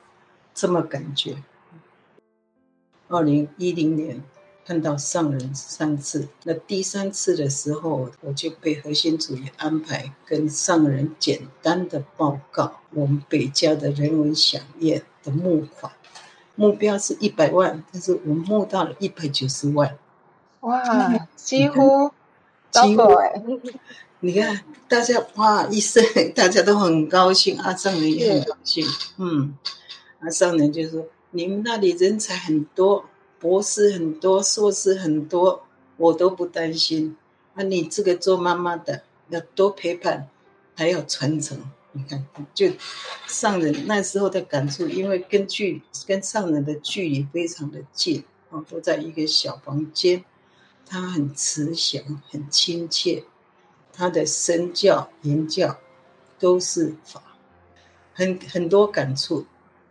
[0.53, 1.43] 这么感觉。
[3.09, 4.23] 二零一零年
[4.69, 15.91] 看到上人三次，那第三次的时候，我就被核心主义安排跟上人简单的报告我们北郊的人文饗宴的募款，
[16.53, 19.97] 目标是一百万，但是我募到了一百九十万，
[20.59, 22.11] 哇，几乎，
[22.69, 23.41] 几乎哎。
[24.21, 26.03] 你看，大家哇一声，
[26.35, 28.85] 大家都很高兴，阿上人也很高兴。
[29.17, 29.57] 嗯，
[30.19, 33.05] 阿上人就说：“你们那里人才很多，
[33.39, 35.63] 博士很多，硕士很多，
[35.97, 37.15] 我都不担心。
[37.55, 40.27] 啊，你这个做妈妈的要多陪伴，
[40.75, 41.57] 还要传承。
[41.91, 42.69] 你看，就
[43.25, 50.23] 上人那时候的感触，因为跟距跟上人的距离非常的近，哦，都在一个小房间，
[50.85, 53.23] 他很慈祥，很亲切。”
[53.91, 55.77] 他的身教言教
[56.37, 57.21] 都是法，
[58.13, 59.45] 很很多感触。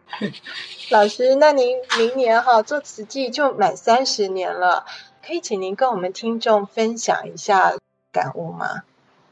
[0.90, 4.86] 老师，那您明年哈做慈济就满三十年了，
[5.24, 7.74] 可以请您跟我们听众分享一下
[8.10, 8.82] 感悟吗？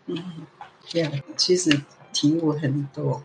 [0.06, 0.46] 嗯，
[0.86, 3.22] 这样其实体悟很多，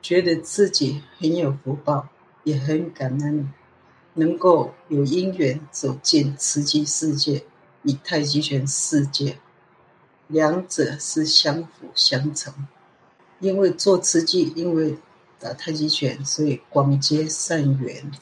[0.00, 2.08] 觉得自己很有福报，
[2.44, 3.52] 也很感恩，
[4.14, 7.44] 能够有因缘走进慈济世界，
[7.82, 9.38] 以太极拳世界。
[10.28, 12.54] 两者是相辅相成，
[13.40, 14.96] 因为做慈济，因为
[15.42, 18.12] 打太极拳，所以广结善缘，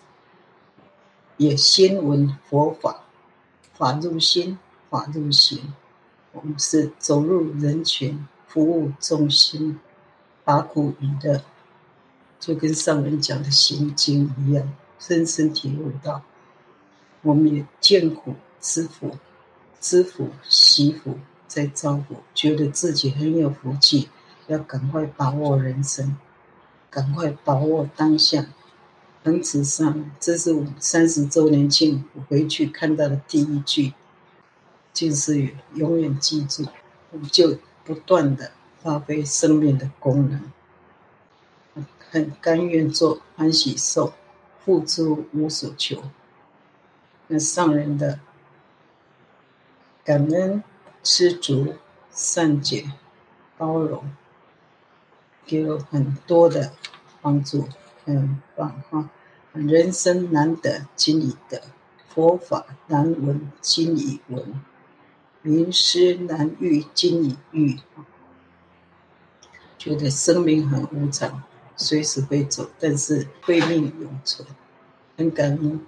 [1.36, 3.04] 也先闻佛法，
[3.74, 5.74] 法入心，法入行。
[6.32, 9.78] 我们是走入人群，服务众生，
[10.44, 11.42] 把苦与乐，
[12.38, 16.22] 就跟上人讲的心经一样，深深体悟到。
[17.20, 19.18] 我们也见苦知福，
[19.78, 21.18] 知福惜福。
[21.46, 24.08] 在照顾，觉得自己很有福气，
[24.46, 26.16] 要赶快把握人生，
[26.90, 28.46] 赶快把握当下。
[29.22, 33.92] 恒慈上，这是我三十周年庆我回去看到的第一句，
[34.92, 36.66] 就是永远记住，
[37.10, 44.12] 我们就不断的发挥生命的功能，很甘愿做欢喜受，
[44.64, 46.02] 付出无所求。
[47.28, 48.20] 那上人的
[50.04, 50.62] 感恩。
[51.02, 51.76] 知足、
[52.12, 52.92] 善解、
[53.56, 54.04] 包容，
[55.46, 56.72] 给我很多的
[57.20, 57.68] 帮助，
[58.04, 59.10] 很棒哈！
[59.52, 61.60] 人生难得今已得，
[62.08, 64.60] 佛法难闻今已闻，
[65.42, 67.78] 名师难遇今已遇。
[69.76, 71.42] 觉得生命很无常，
[71.74, 74.46] 随时会走，但是慧命永存，
[75.16, 75.80] 很感恩。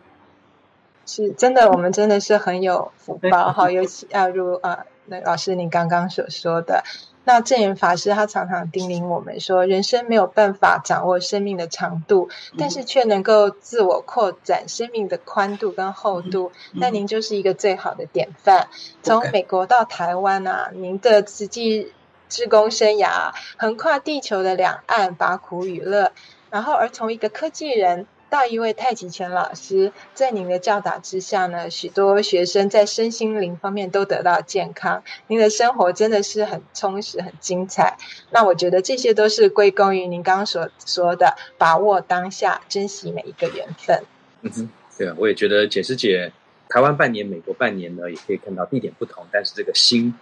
[1.04, 3.70] 是真的，我们真的是很有福报哈！
[3.72, 4.86] 尤其要如啊。
[5.06, 6.84] 那老师，您刚刚所说的，
[7.24, 16.50] 那证严法师他常常叮咛我们说，人生没有办法掌握生命的长度，但是却能够自我扩展生命的宽度跟厚度。
[16.72, 18.68] 那您就是一个最好的典范。
[19.02, 21.92] 从美国到台湾啊，您的实际
[22.28, 26.12] 职工生涯横跨地球的两岸，把苦与乐，
[26.50, 28.06] 然后而从一个科技人。
[28.32, 35.04] 到一位太极拳老师，在您的教导之下呢，许多学生在身心灵方面都得到健康。
[35.26, 37.98] 您的生活真的是很充实、很精彩。
[38.30, 44.02] 那我觉得这些都是归功于您刚刚所说的，把握当下，珍惜每一个缘分。
[44.40, 46.32] 嗯哼，对啊，我也觉得简师姐，
[46.70, 50.14] 台湾半年，美国半年呢，也可以看到地点不同，但是这个心，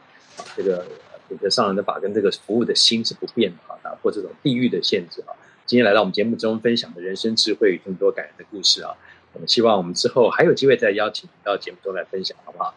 [0.56, 0.84] 这个
[1.28, 5.30] 这个上人的法跟这个服务的心是不变的啊，打破这种地域的限制啊。
[5.70, 8.90] 今天来到我们节目中分享的人生智慧与这么多感人的故事啊，
[9.32, 12.74] 我们希望我们之后还有机会再邀请到节目中来分享，好不好？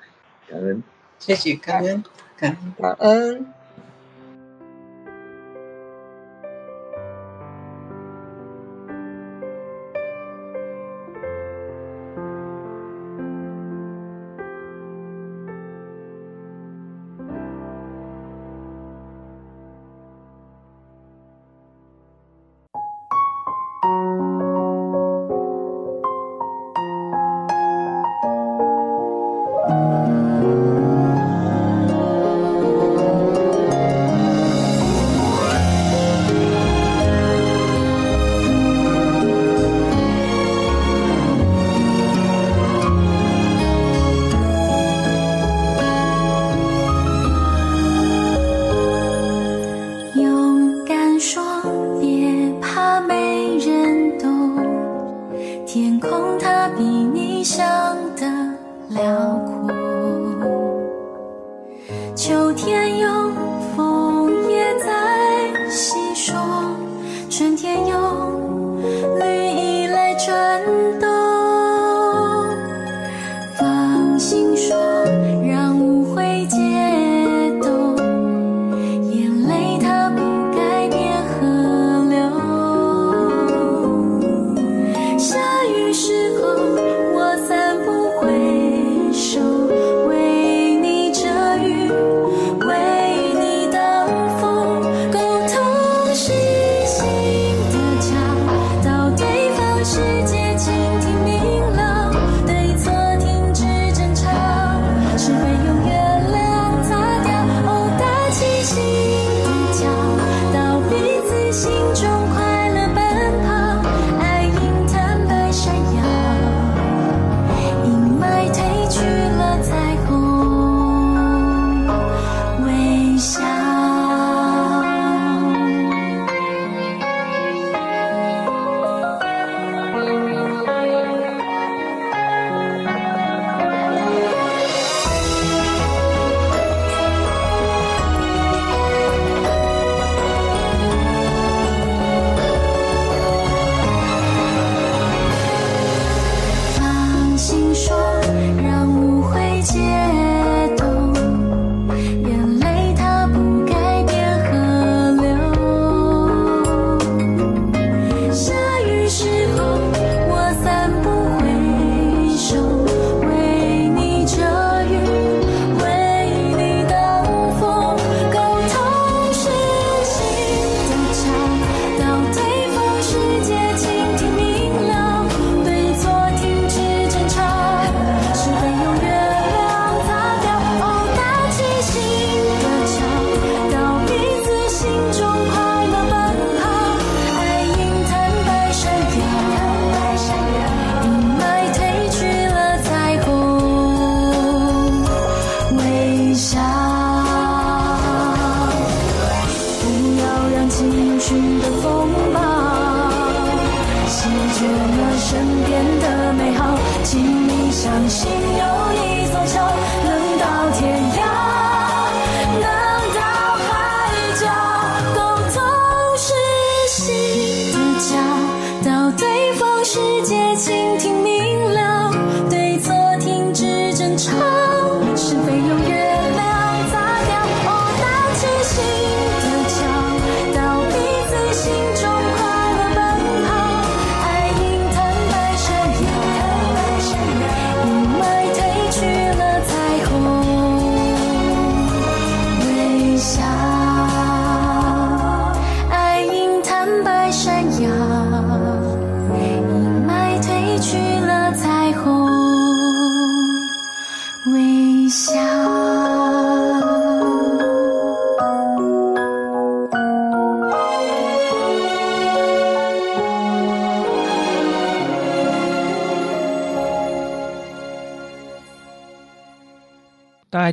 [0.48, 0.84] 感恩，
[1.18, 2.04] 谢谢，感恩，
[2.38, 3.54] 感恩，感恩。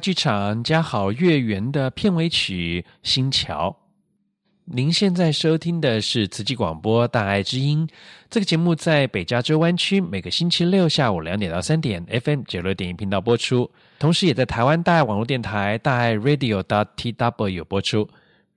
[0.01, 3.69] 剧场家好月圆的片尾曲《星桥》。
[4.65, 7.87] 您现在收听的是慈济广播大爱之音，
[8.31, 18.09] 这个节目在北加州湾区每个星期六下午两点到三点，FM 九六点一频道播出，同时也在台湾大爱网络电台大爱 Radio dot tw 播出。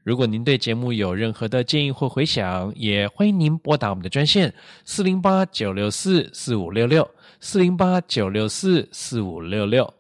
[0.04, 4.54] 如果您对节目有任何的建议或回响，也欢迎您拨打我们的专线
[4.86, 9.94] 四零八九六四四五六六四零八九六四四五六六。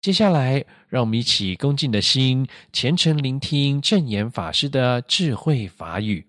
[0.00, 6.24] 接下来，让我们一起恭敬的心，虔诚聆听正言法师的智慧法语。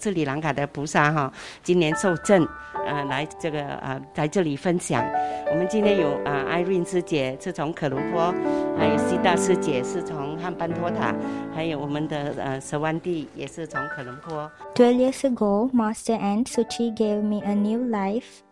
[0.00, 1.30] 斯里兰卡的菩萨哈，
[1.62, 2.46] 今年受赠，
[2.86, 5.04] 呃，来这个呃，在这里分享。
[5.50, 8.32] 我们今天有啊，艾瑞师姐是从可伦坡，
[8.78, 11.14] 还有西大师姐是从汉班托塔，
[11.54, 14.50] 还有我们的呃舍万蒂也是从可伦坡。
[14.74, 18.42] Twelve years ago, Master and Suchi gave me a new life.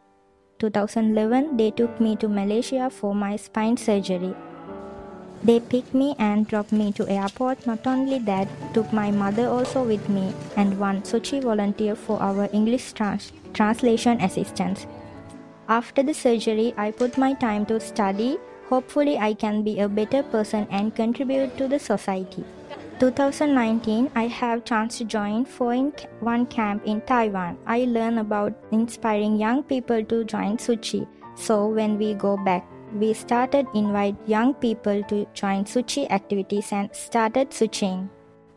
[0.58, 4.34] 2011, they took me to Malaysia for my spine surgery.
[5.44, 7.66] They picked me and dropped me to airport.
[7.66, 12.48] Not only that, took my mother also with me and one Sochi volunteer for our
[12.52, 14.86] English trans- translation assistance.
[15.68, 18.38] After the surgery, I put my time to study.
[18.68, 22.44] Hopefully, I can be a better person and contribute to the society.
[23.00, 27.58] 2019, I have chance to join Foreign One camp in Taiwan.
[27.66, 31.06] I learn about inspiring young people to join Suchi.
[31.36, 36.88] So when we go back, we started invite young people to join Suchi activities and
[36.92, 38.08] started Suching.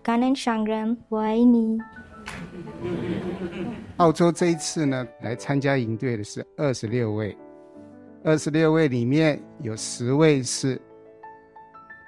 [0.04, 1.80] Kanan Shangran, 我爱你。
[3.98, 7.38] 澳洲这一次呢，来参加营队的是二十六位，
[8.24, 10.80] 二十六位里面有十位是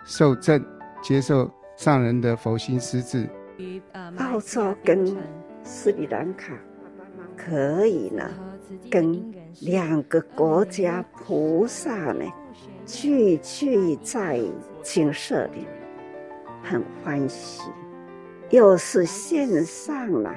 [0.06, 0.64] 受赠
[1.02, 3.28] 接受上人的佛心师志。
[4.18, 5.16] 澳洲跟
[5.64, 6.54] 斯里兰卡
[7.36, 8.30] 可以呢，
[8.90, 9.43] 跟。
[9.62, 12.26] 两个国家菩萨呢，
[12.86, 14.42] 聚聚在
[14.82, 15.68] 精舍里，
[16.64, 17.62] 很欢喜。
[18.50, 20.34] 又是线上了，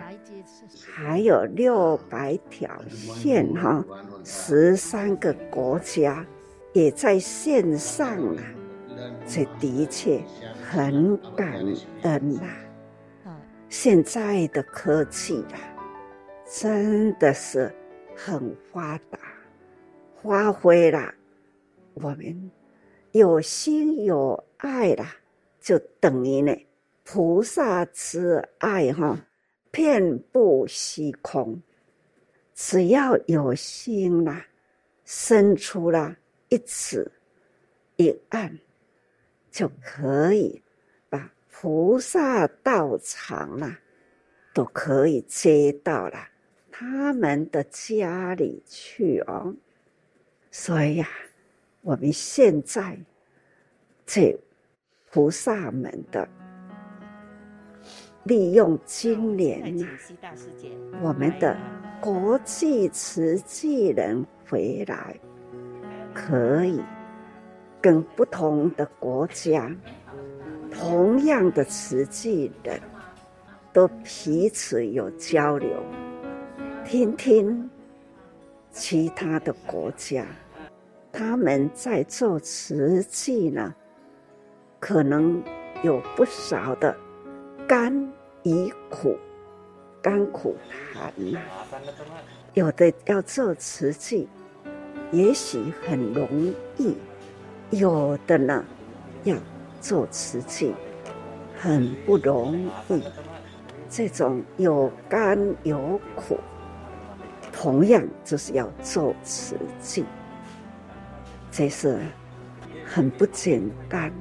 [0.95, 3.85] 还有六百条线哈，
[4.25, 6.25] 十三个国家
[6.73, 8.43] 也在线上了，
[9.27, 10.23] 这的确
[10.71, 11.63] 很感
[12.03, 12.43] 恩呐。
[13.69, 15.59] 现在的科技啊，
[16.49, 17.75] 真的是。
[18.17, 19.19] 很发达，
[20.23, 21.15] 发挥了
[21.95, 22.51] 我们
[23.13, 25.05] 有心有爱了，
[25.61, 26.53] 就等于呢，
[27.05, 29.19] 菩萨之爱哈，
[29.71, 31.61] 遍布虚空。
[32.55, 34.47] 只要有心啦，
[35.05, 36.17] 伸出了
[36.49, 37.13] 一尺
[37.97, 38.59] 一按，
[39.51, 40.63] 就可以
[41.11, 43.79] 把菩萨道场啦，
[44.55, 46.19] 都可以接到了。
[46.79, 49.55] 他们的家里去哦，
[50.51, 51.09] 所以呀、啊，
[51.81, 52.99] 我们现在
[54.05, 54.39] 这
[55.11, 56.29] 菩萨们的
[58.25, 59.87] 利用今年呐，
[61.01, 61.57] 我们的
[61.99, 65.19] 国际慈济人回来，
[66.13, 66.79] 可以
[67.81, 69.75] 跟不同的国家
[70.71, 72.79] 同样的慈济人
[73.73, 75.83] 都彼此有交流。
[76.89, 77.69] 听听
[78.71, 80.25] 其他的国家，
[81.13, 83.75] 他们在做瓷器呢，
[84.79, 85.43] 可能
[85.83, 86.97] 有不少的
[87.67, 87.93] 甘
[88.45, 89.19] 与苦，
[90.01, 91.41] 甘苦谈呐。
[92.55, 94.29] 有的要做瓷器，
[95.11, 96.29] 也许很容
[96.79, 96.95] 易；
[97.71, 98.65] 有的呢，
[99.25, 99.37] 要
[99.81, 100.73] 做瓷器，
[101.59, 102.57] 很不容
[102.89, 103.03] 易。
[103.91, 106.39] 这种有甘有苦。
[107.59, 110.05] 同样就是要做慈济，
[111.51, 111.99] 这是
[112.85, 114.13] 很不简单。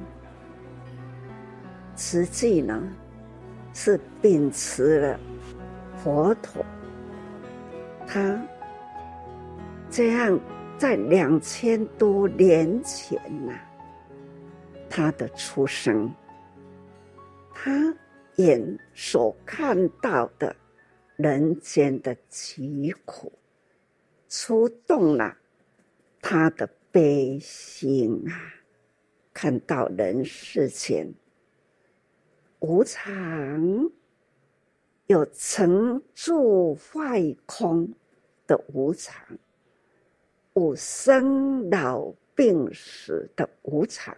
[1.94, 2.82] 慈济呢，
[3.74, 5.20] 是秉持了
[6.02, 6.64] 佛陀，
[8.06, 8.42] 他
[9.90, 10.40] 这样
[10.78, 13.52] 在两千多年前呐、
[14.88, 16.10] 他的出生，
[17.52, 17.94] 他
[18.36, 20.56] 眼所看到的。
[21.16, 23.32] 人间的疾苦，
[24.28, 25.36] 触动了
[26.20, 28.54] 他的悲心啊！
[29.32, 31.12] 看到人世间
[32.60, 33.90] 无常，
[35.06, 37.92] 有成住坏空
[38.46, 39.38] 的无常，
[40.54, 44.16] 无生老病死的无常，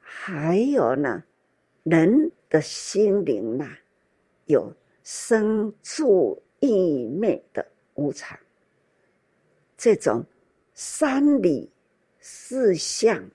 [0.00, 1.22] 还有呢，
[1.84, 3.78] 人的心灵呐，
[4.46, 4.74] 有
[5.08, 8.36] 生住异灭的无常。
[9.76, 10.24] 这种
[10.74, 11.70] 三理
[12.18, 13.30] 四相，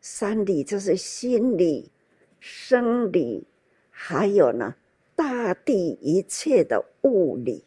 [0.00, 1.92] 三理就是心理、
[2.40, 3.46] 生理，
[3.90, 4.74] 还有呢，
[5.14, 7.62] 大地一切的物理，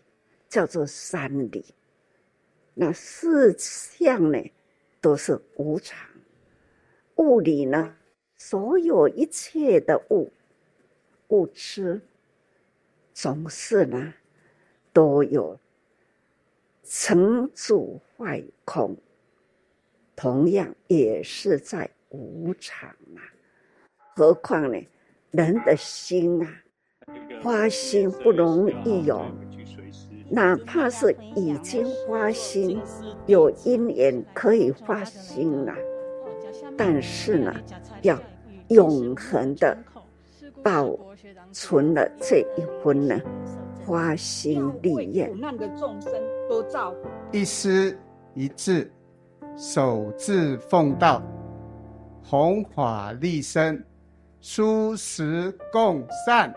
[0.50, 1.64] 叫做三理。
[2.74, 4.44] 那四相呢，
[5.00, 6.10] 都是无常。
[7.18, 7.96] 物理呢，
[8.36, 10.32] 所有一切的物
[11.28, 12.02] 物质，
[13.22, 14.14] 总是呢，
[14.94, 15.60] 都有。
[16.86, 18.96] 成住坏空，
[20.16, 23.20] 同样也是在无常啊。
[24.16, 24.82] 何况呢，
[25.32, 26.64] 人的心啊，
[27.44, 29.26] 花心不容易有，
[30.32, 32.82] 哪怕是已经花心，
[33.28, 35.76] 有因缘可以花心了，
[36.78, 37.54] 但是呢，
[38.02, 38.18] 要
[38.70, 39.78] 永恒的
[40.64, 40.98] 保
[41.52, 43.20] 存了这一分呢，
[43.86, 45.32] 花心立愿。
[47.32, 47.98] 一丝
[48.34, 48.92] 一字，
[49.58, 51.22] 守志奉道，
[52.24, 53.84] 弘法利身，
[54.42, 56.54] 殊时共善。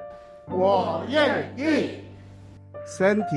[0.49, 2.01] 我愿意。
[2.85, 3.37] 身体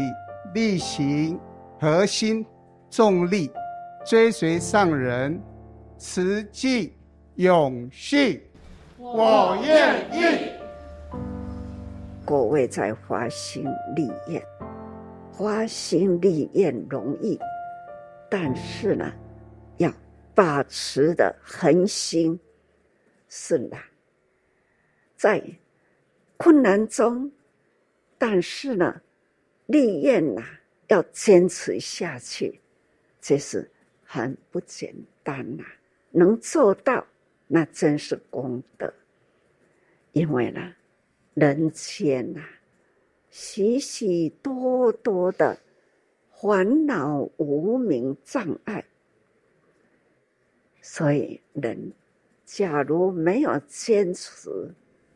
[0.53, 1.39] 力行，
[1.79, 2.45] 核心
[2.89, 3.49] 重力，
[4.05, 5.39] 追随上人，
[5.97, 6.93] 慈济
[7.35, 8.49] 永续。
[8.97, 10.54] 我愿意。
[12.25, 13.65] 各位在发心
[13.95, 14.41] 立愿。
[15.31, 17.37] 发心立愿容易，
[18.29, 19.13] 但是呢，
[19.77, 19.93] 要
[20.33, 22.39] 把持的恒心
[23.27, 23.79] 是难。
[25.15, 25.43] 在
[26.37, 27.31] 困难中，
[28.17, 29.01] 但是呢，
[29.67, 30.41] 立愿呐，
[30.87, 32.59] 要坚持下去，
[33.21, 33.69] 这是
[34.03, 35.63] 很不简单呐。
[36.11, 37.05] 能做到，
[37.45, 38.91] 那真是功德。
[40.13, 40.73] 因为呢，
[41.35, 42.41] 人间呐。
[43.29, 45.57] 许许多多的
[46.31, 48.85] 烦恼无明障碍，
[50.81, 51.91] 所以人
[52.45, 54.73] 假如没有坚持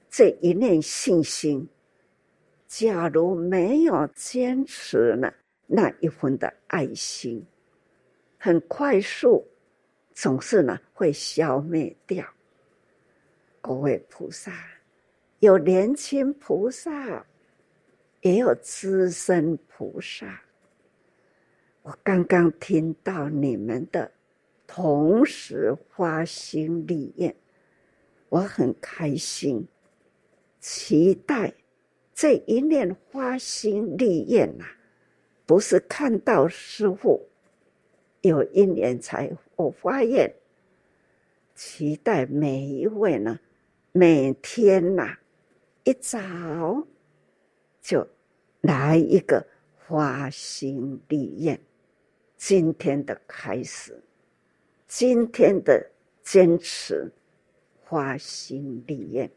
[0.09, 1.65] 这一念信心，
[2.67, 5.31] 假如没有坚持呢
[5.65, 7.41] 那一份的爱心，
[8.37, 9.47] 很快速，
[10.13, 12.25] 总是呢会消灭掉。
[13.61, 14.51] 各位菩萨，
[15.39, 17.25] 有年轻菩萨。
[18.21, 20.41] 也有资深菩萨，
[21.83, 24.11] 我刚刚听到你们的
[24.67, 27.33] 同时发心立愿，
[28.27, 29.65] 我很开心，
[30.59, 31.53] 期待
[32.13, 34.65] 这一念发心立愿呐，
[35.45, 37.25] 不是看到师父
[38.19, 40.29] 有一年才我发愿，
[41.55, 43.39] 期待每一位呢，
[43.93, 45.15] 每天呐
[45.83, 46.17] 一早。
[47.81, 48.05] 就
[48.61, 49.43] 来一个
[49.87, 51.59] 花心立愿，
[52.37, 53.99] 今天的开始，
[54.85, 55.89] 今天的
[56.21, 57.11] 坚持，
[57.81, 59.31] 花心立愿，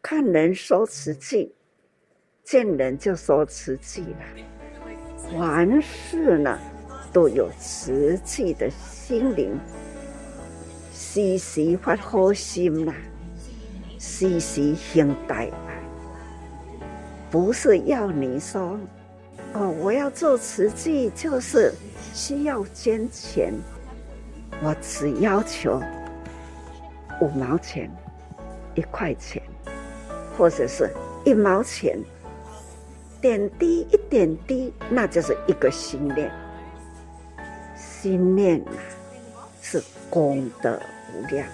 [0.00, 1.52] 看人说瓷器，
[2.44, 4.24] 见人就说瓷器了。
[5.32, 6.56] 凡事呢，
[7.12, 9.58] 都有瓷器的心灵，
[10.92, 12.94] 时时发好心啦，
[14.06, 15.50] 时时行大爱。
[17.30, 18.78] 不是要你说，
[19.54, 21.72] 哦，我要做慈济，就是
[22.12, 23.54] 需要捐钱。
[24.62, 25.82] 我只要求
[27.22, 27.90] 五毛钱、
[28.74, 29.42] 一块钱，
[30.36, 30.90] 或者是
[31.24, 31.98] 一毛钱，
[33.22, 36.30] 点滴一点滴，那就是一个心念。
[37.74, 38.68] 心念啊，
[39.62, 40.78] 是功德
[41.14, 41.48] 无量，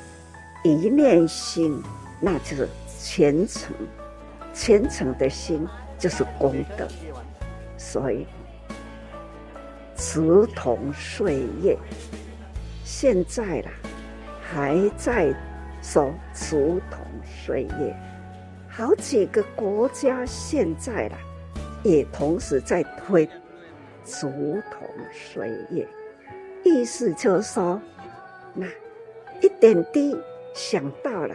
[0.64, 1.80] 一念心，
[2.20, 2.68] 那就是
[2.98, 3.74] 虔诚。
[4.52, 5.64] 虔诚的心
[5.96, 6.86] 就是功德，
[7.78, 8.26] 所以
[9.94, 11.78] 竹筒岁月，
[12.84, 13.70] 现在啦，
[14.42, 15.32] 还在
[15.80, 17.96] 说竹筒岁月，
[18.68, 21.18] 好几个国家现在啦，
[21.84, 23.24] 也同时在推
[24.04, 24.28] 竹
[24.72, 25.86] 筒岁月，
[26.64, 27.80] 意思就是说，
[28.52, 28.66] 那
[29.40, 30.18] 一点滴
[30.54, 31.34] 想到了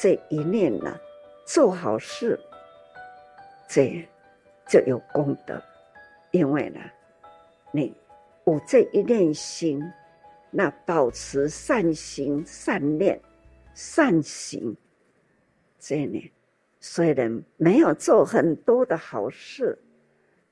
[0.00, 0.96] 这一念呢。
[1.50, 2.38] 做好事，
[3.66, 4.06] 这
[4.68, 5.58] 就有功德，
[6.30, 6.78] 因为呢，
[7.72, 7.96] 你
[8.44, 9.82] 有这一念心，
[10.50, 13.18] 那保持善行、善念、
[13.72, 14.76] 善行，
[15.78, 16.30] 这呢，
[16.80, 19.78] 虽然没有做很多的好事，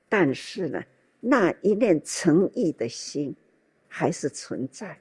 [0.09, 0.83] 但是呢，
[1.19, 3.35] 那一念诚意的心
[3.87, 4.99] 还是存在。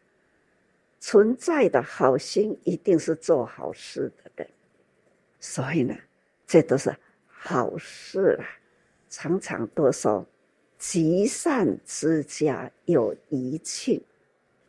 [0.98, 4.48] 存在的好心一定是做好事的人，
[5.38, 5.94] 所以呢，
[6.46, 6.94] 这都是
[7.26, 8.44] 好事啊。
[9.08, 10.26] 常常都说，
[10.78, 14.02] 积善之家有余庆，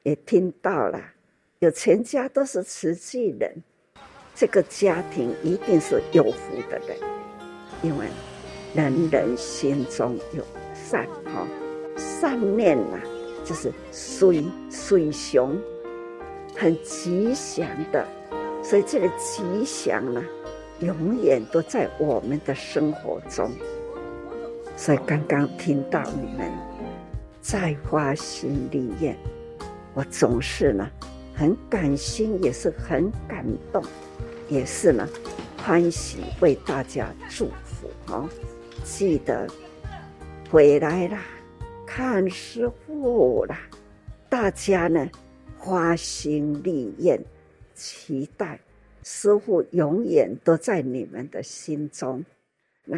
[0.04, 1.02] 也听到了，
[1.60, 3.56] 有全家都是慈济人，
[4.36, 6.98] 这个家庭一定是有福的人，
[7.82, 8.06] 因为
[8.76, 11.48] 人人心中有善哈，
[11.98, 13.00] 善念呐，
[13.44, 15.60] 就是水水雄。
[16.60, 18.04] 很吉祥的，
[18.64, 20.24] 所以这个吉祥呢，
[20.80, 23.52] 永远都在我们的生活中。
[24.76, 26.52] 所以刚刚听到你们
[27.42, 29.16] 在花心立愿，
[29.94, 30.90] 我总是呢
[31.36, 33.84] 很感心，也是很感动，
[34.50, 35.08] 也是呢
[35.64, 38.28] 欢喜为大家祝福哦。
[38.84, 39.48] 记得
[40.50, 41.20] 回来啦，
[41.86, 43.60] 看师傅啦，
[44.28, 45.08] 大家呢。
[45.68, 47.22] 花心立愿，
[47.74, 48.58] 期待
[49.04, 52.24] 师傅永远都在你们的心中。
[52.86, 52.98] 那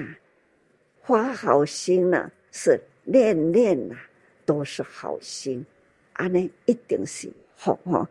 [1.01, 3.95] 发好心呢，是念念呐，
[4.45, 5.65] 都是好心，
[6.13, 8.07] 安尼一定是福哦，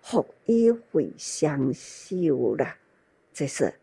[0.00, 2.78] 福一会相修啦。
[3.32, 3.74] 这是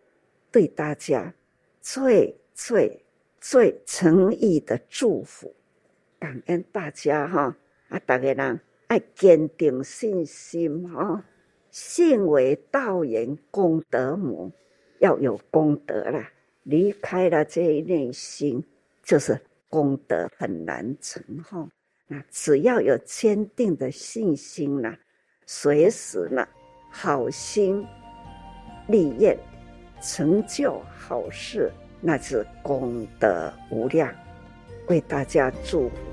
[0.50, 1.34] 对大家
[1.82, 2.98] 最最
[3.42, 5.54] 最诚意的祝福，
[6.18, 7.54] 感恩大家哈
[7.90, 8.58] 啊，大家人。
[8.94, 11.26] 爱坚定信心哈，
[11.72, 14.52] 信为道人功德母，
[15.00, 16.32] 要有功德啦。
[16.62, 18.64] 离开了这一念心，
[19.02, 21.68] 就是功德很难成哈。
[22.06, 24.96] 那只要有坚定的信心呢，
[25.48, 26.48] 随时呢，
[26.92, 27.84] 好心
[28.90, 29.36] 立愿，
[30.04, 34.14] 成就好事，那是功德无量。
[34.88, 36.13] 为大家祝福。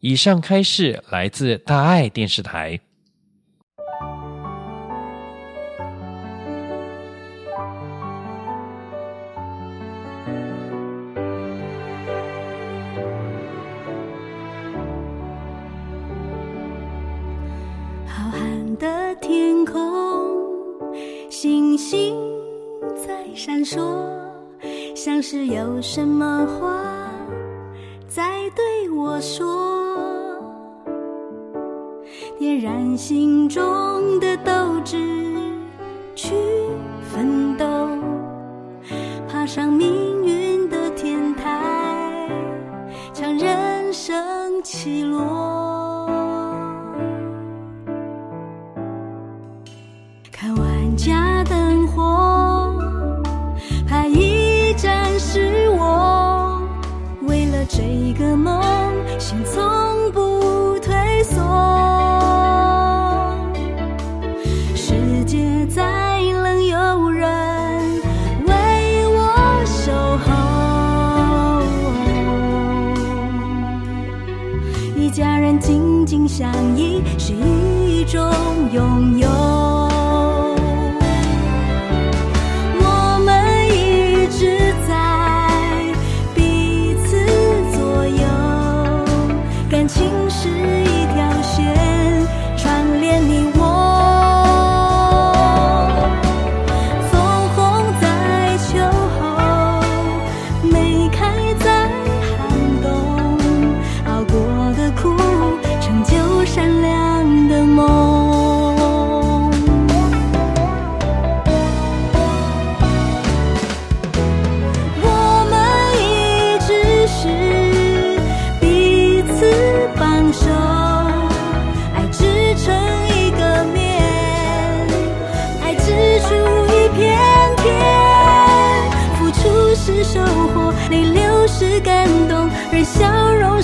[0.00, 2.78] 以上开示来自大爱电视台。
[18.06, 20.94] 浩瀚的天空，
[21.28, 22.16] 星星
[22.94, 23.80] 在闪烁，
[24.94, 27.10] 像是有什么话
[28.06, 29.67] 在对我说。
[32.60, 34.36] 染心中的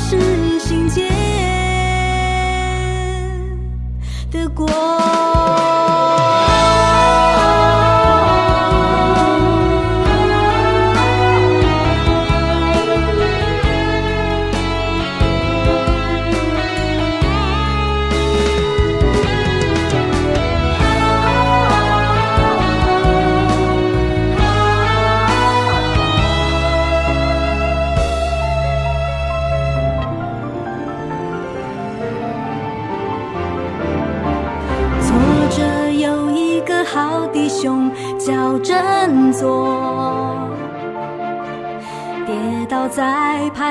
[0.06, 1.08] 是心间
[4.30, 5.03] 的过。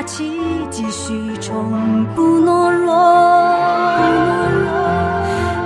[0.06, 0.32] 气，
[0.70, 2.94] 继续冲，不懦弱。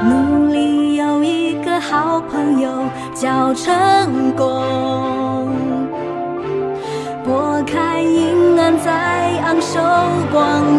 [0.04, 2.70] 努力有一个好朋友
[3.14, 5.48] 叫成功，
[7.24, 9.78] 拨开阴暗再昂首
[10.32, 10.77] 光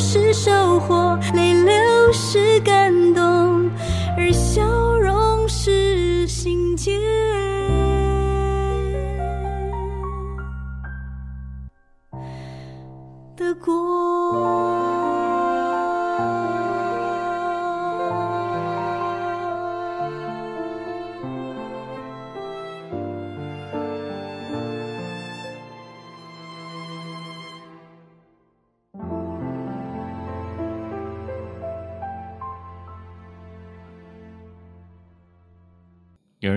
[0.00, 1.09] 是收获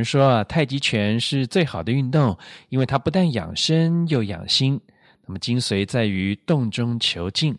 [0.04, 2.38] 说啊，太极拳是最好的运动，
[2.70, 4.80] 因为它不但养生又养心。
[5.26, 7.58] 那么精髓在于动中求静，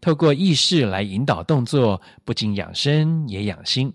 [0.00, 3.92] 透过意识来引导动作，不仅养生也养心。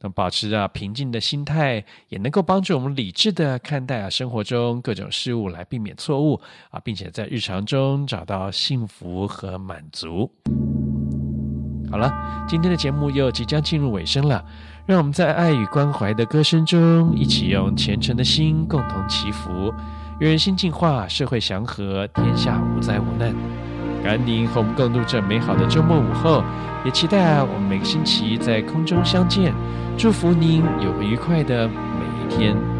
[0.00, 6.40] 那么保持着平静的心态，也能够帮助我们理智的看待啊生活中各种事物，来避免错误
[6.70, 10.30] 啊，并且在日常中找到幸福和满足。
[11.90, 12.12] 好了，
[12.48, 14.44] 今天的节目又即将进入尾声了。
[14.86, 19.72] 让我们在爱与关怀的歌声中，一起用虔诚的心共同祈福，
[20.18, 23.34] 愿人心净化，社会祥和，天下无灾无难。
[24.02, 26.44] 感恩您和我们共度这美好的周末午后，
[26.84, 29.54] 也期待我们每个星期在空中相见。
[29.96, 32.73] 祝福您有个愉快的每一天。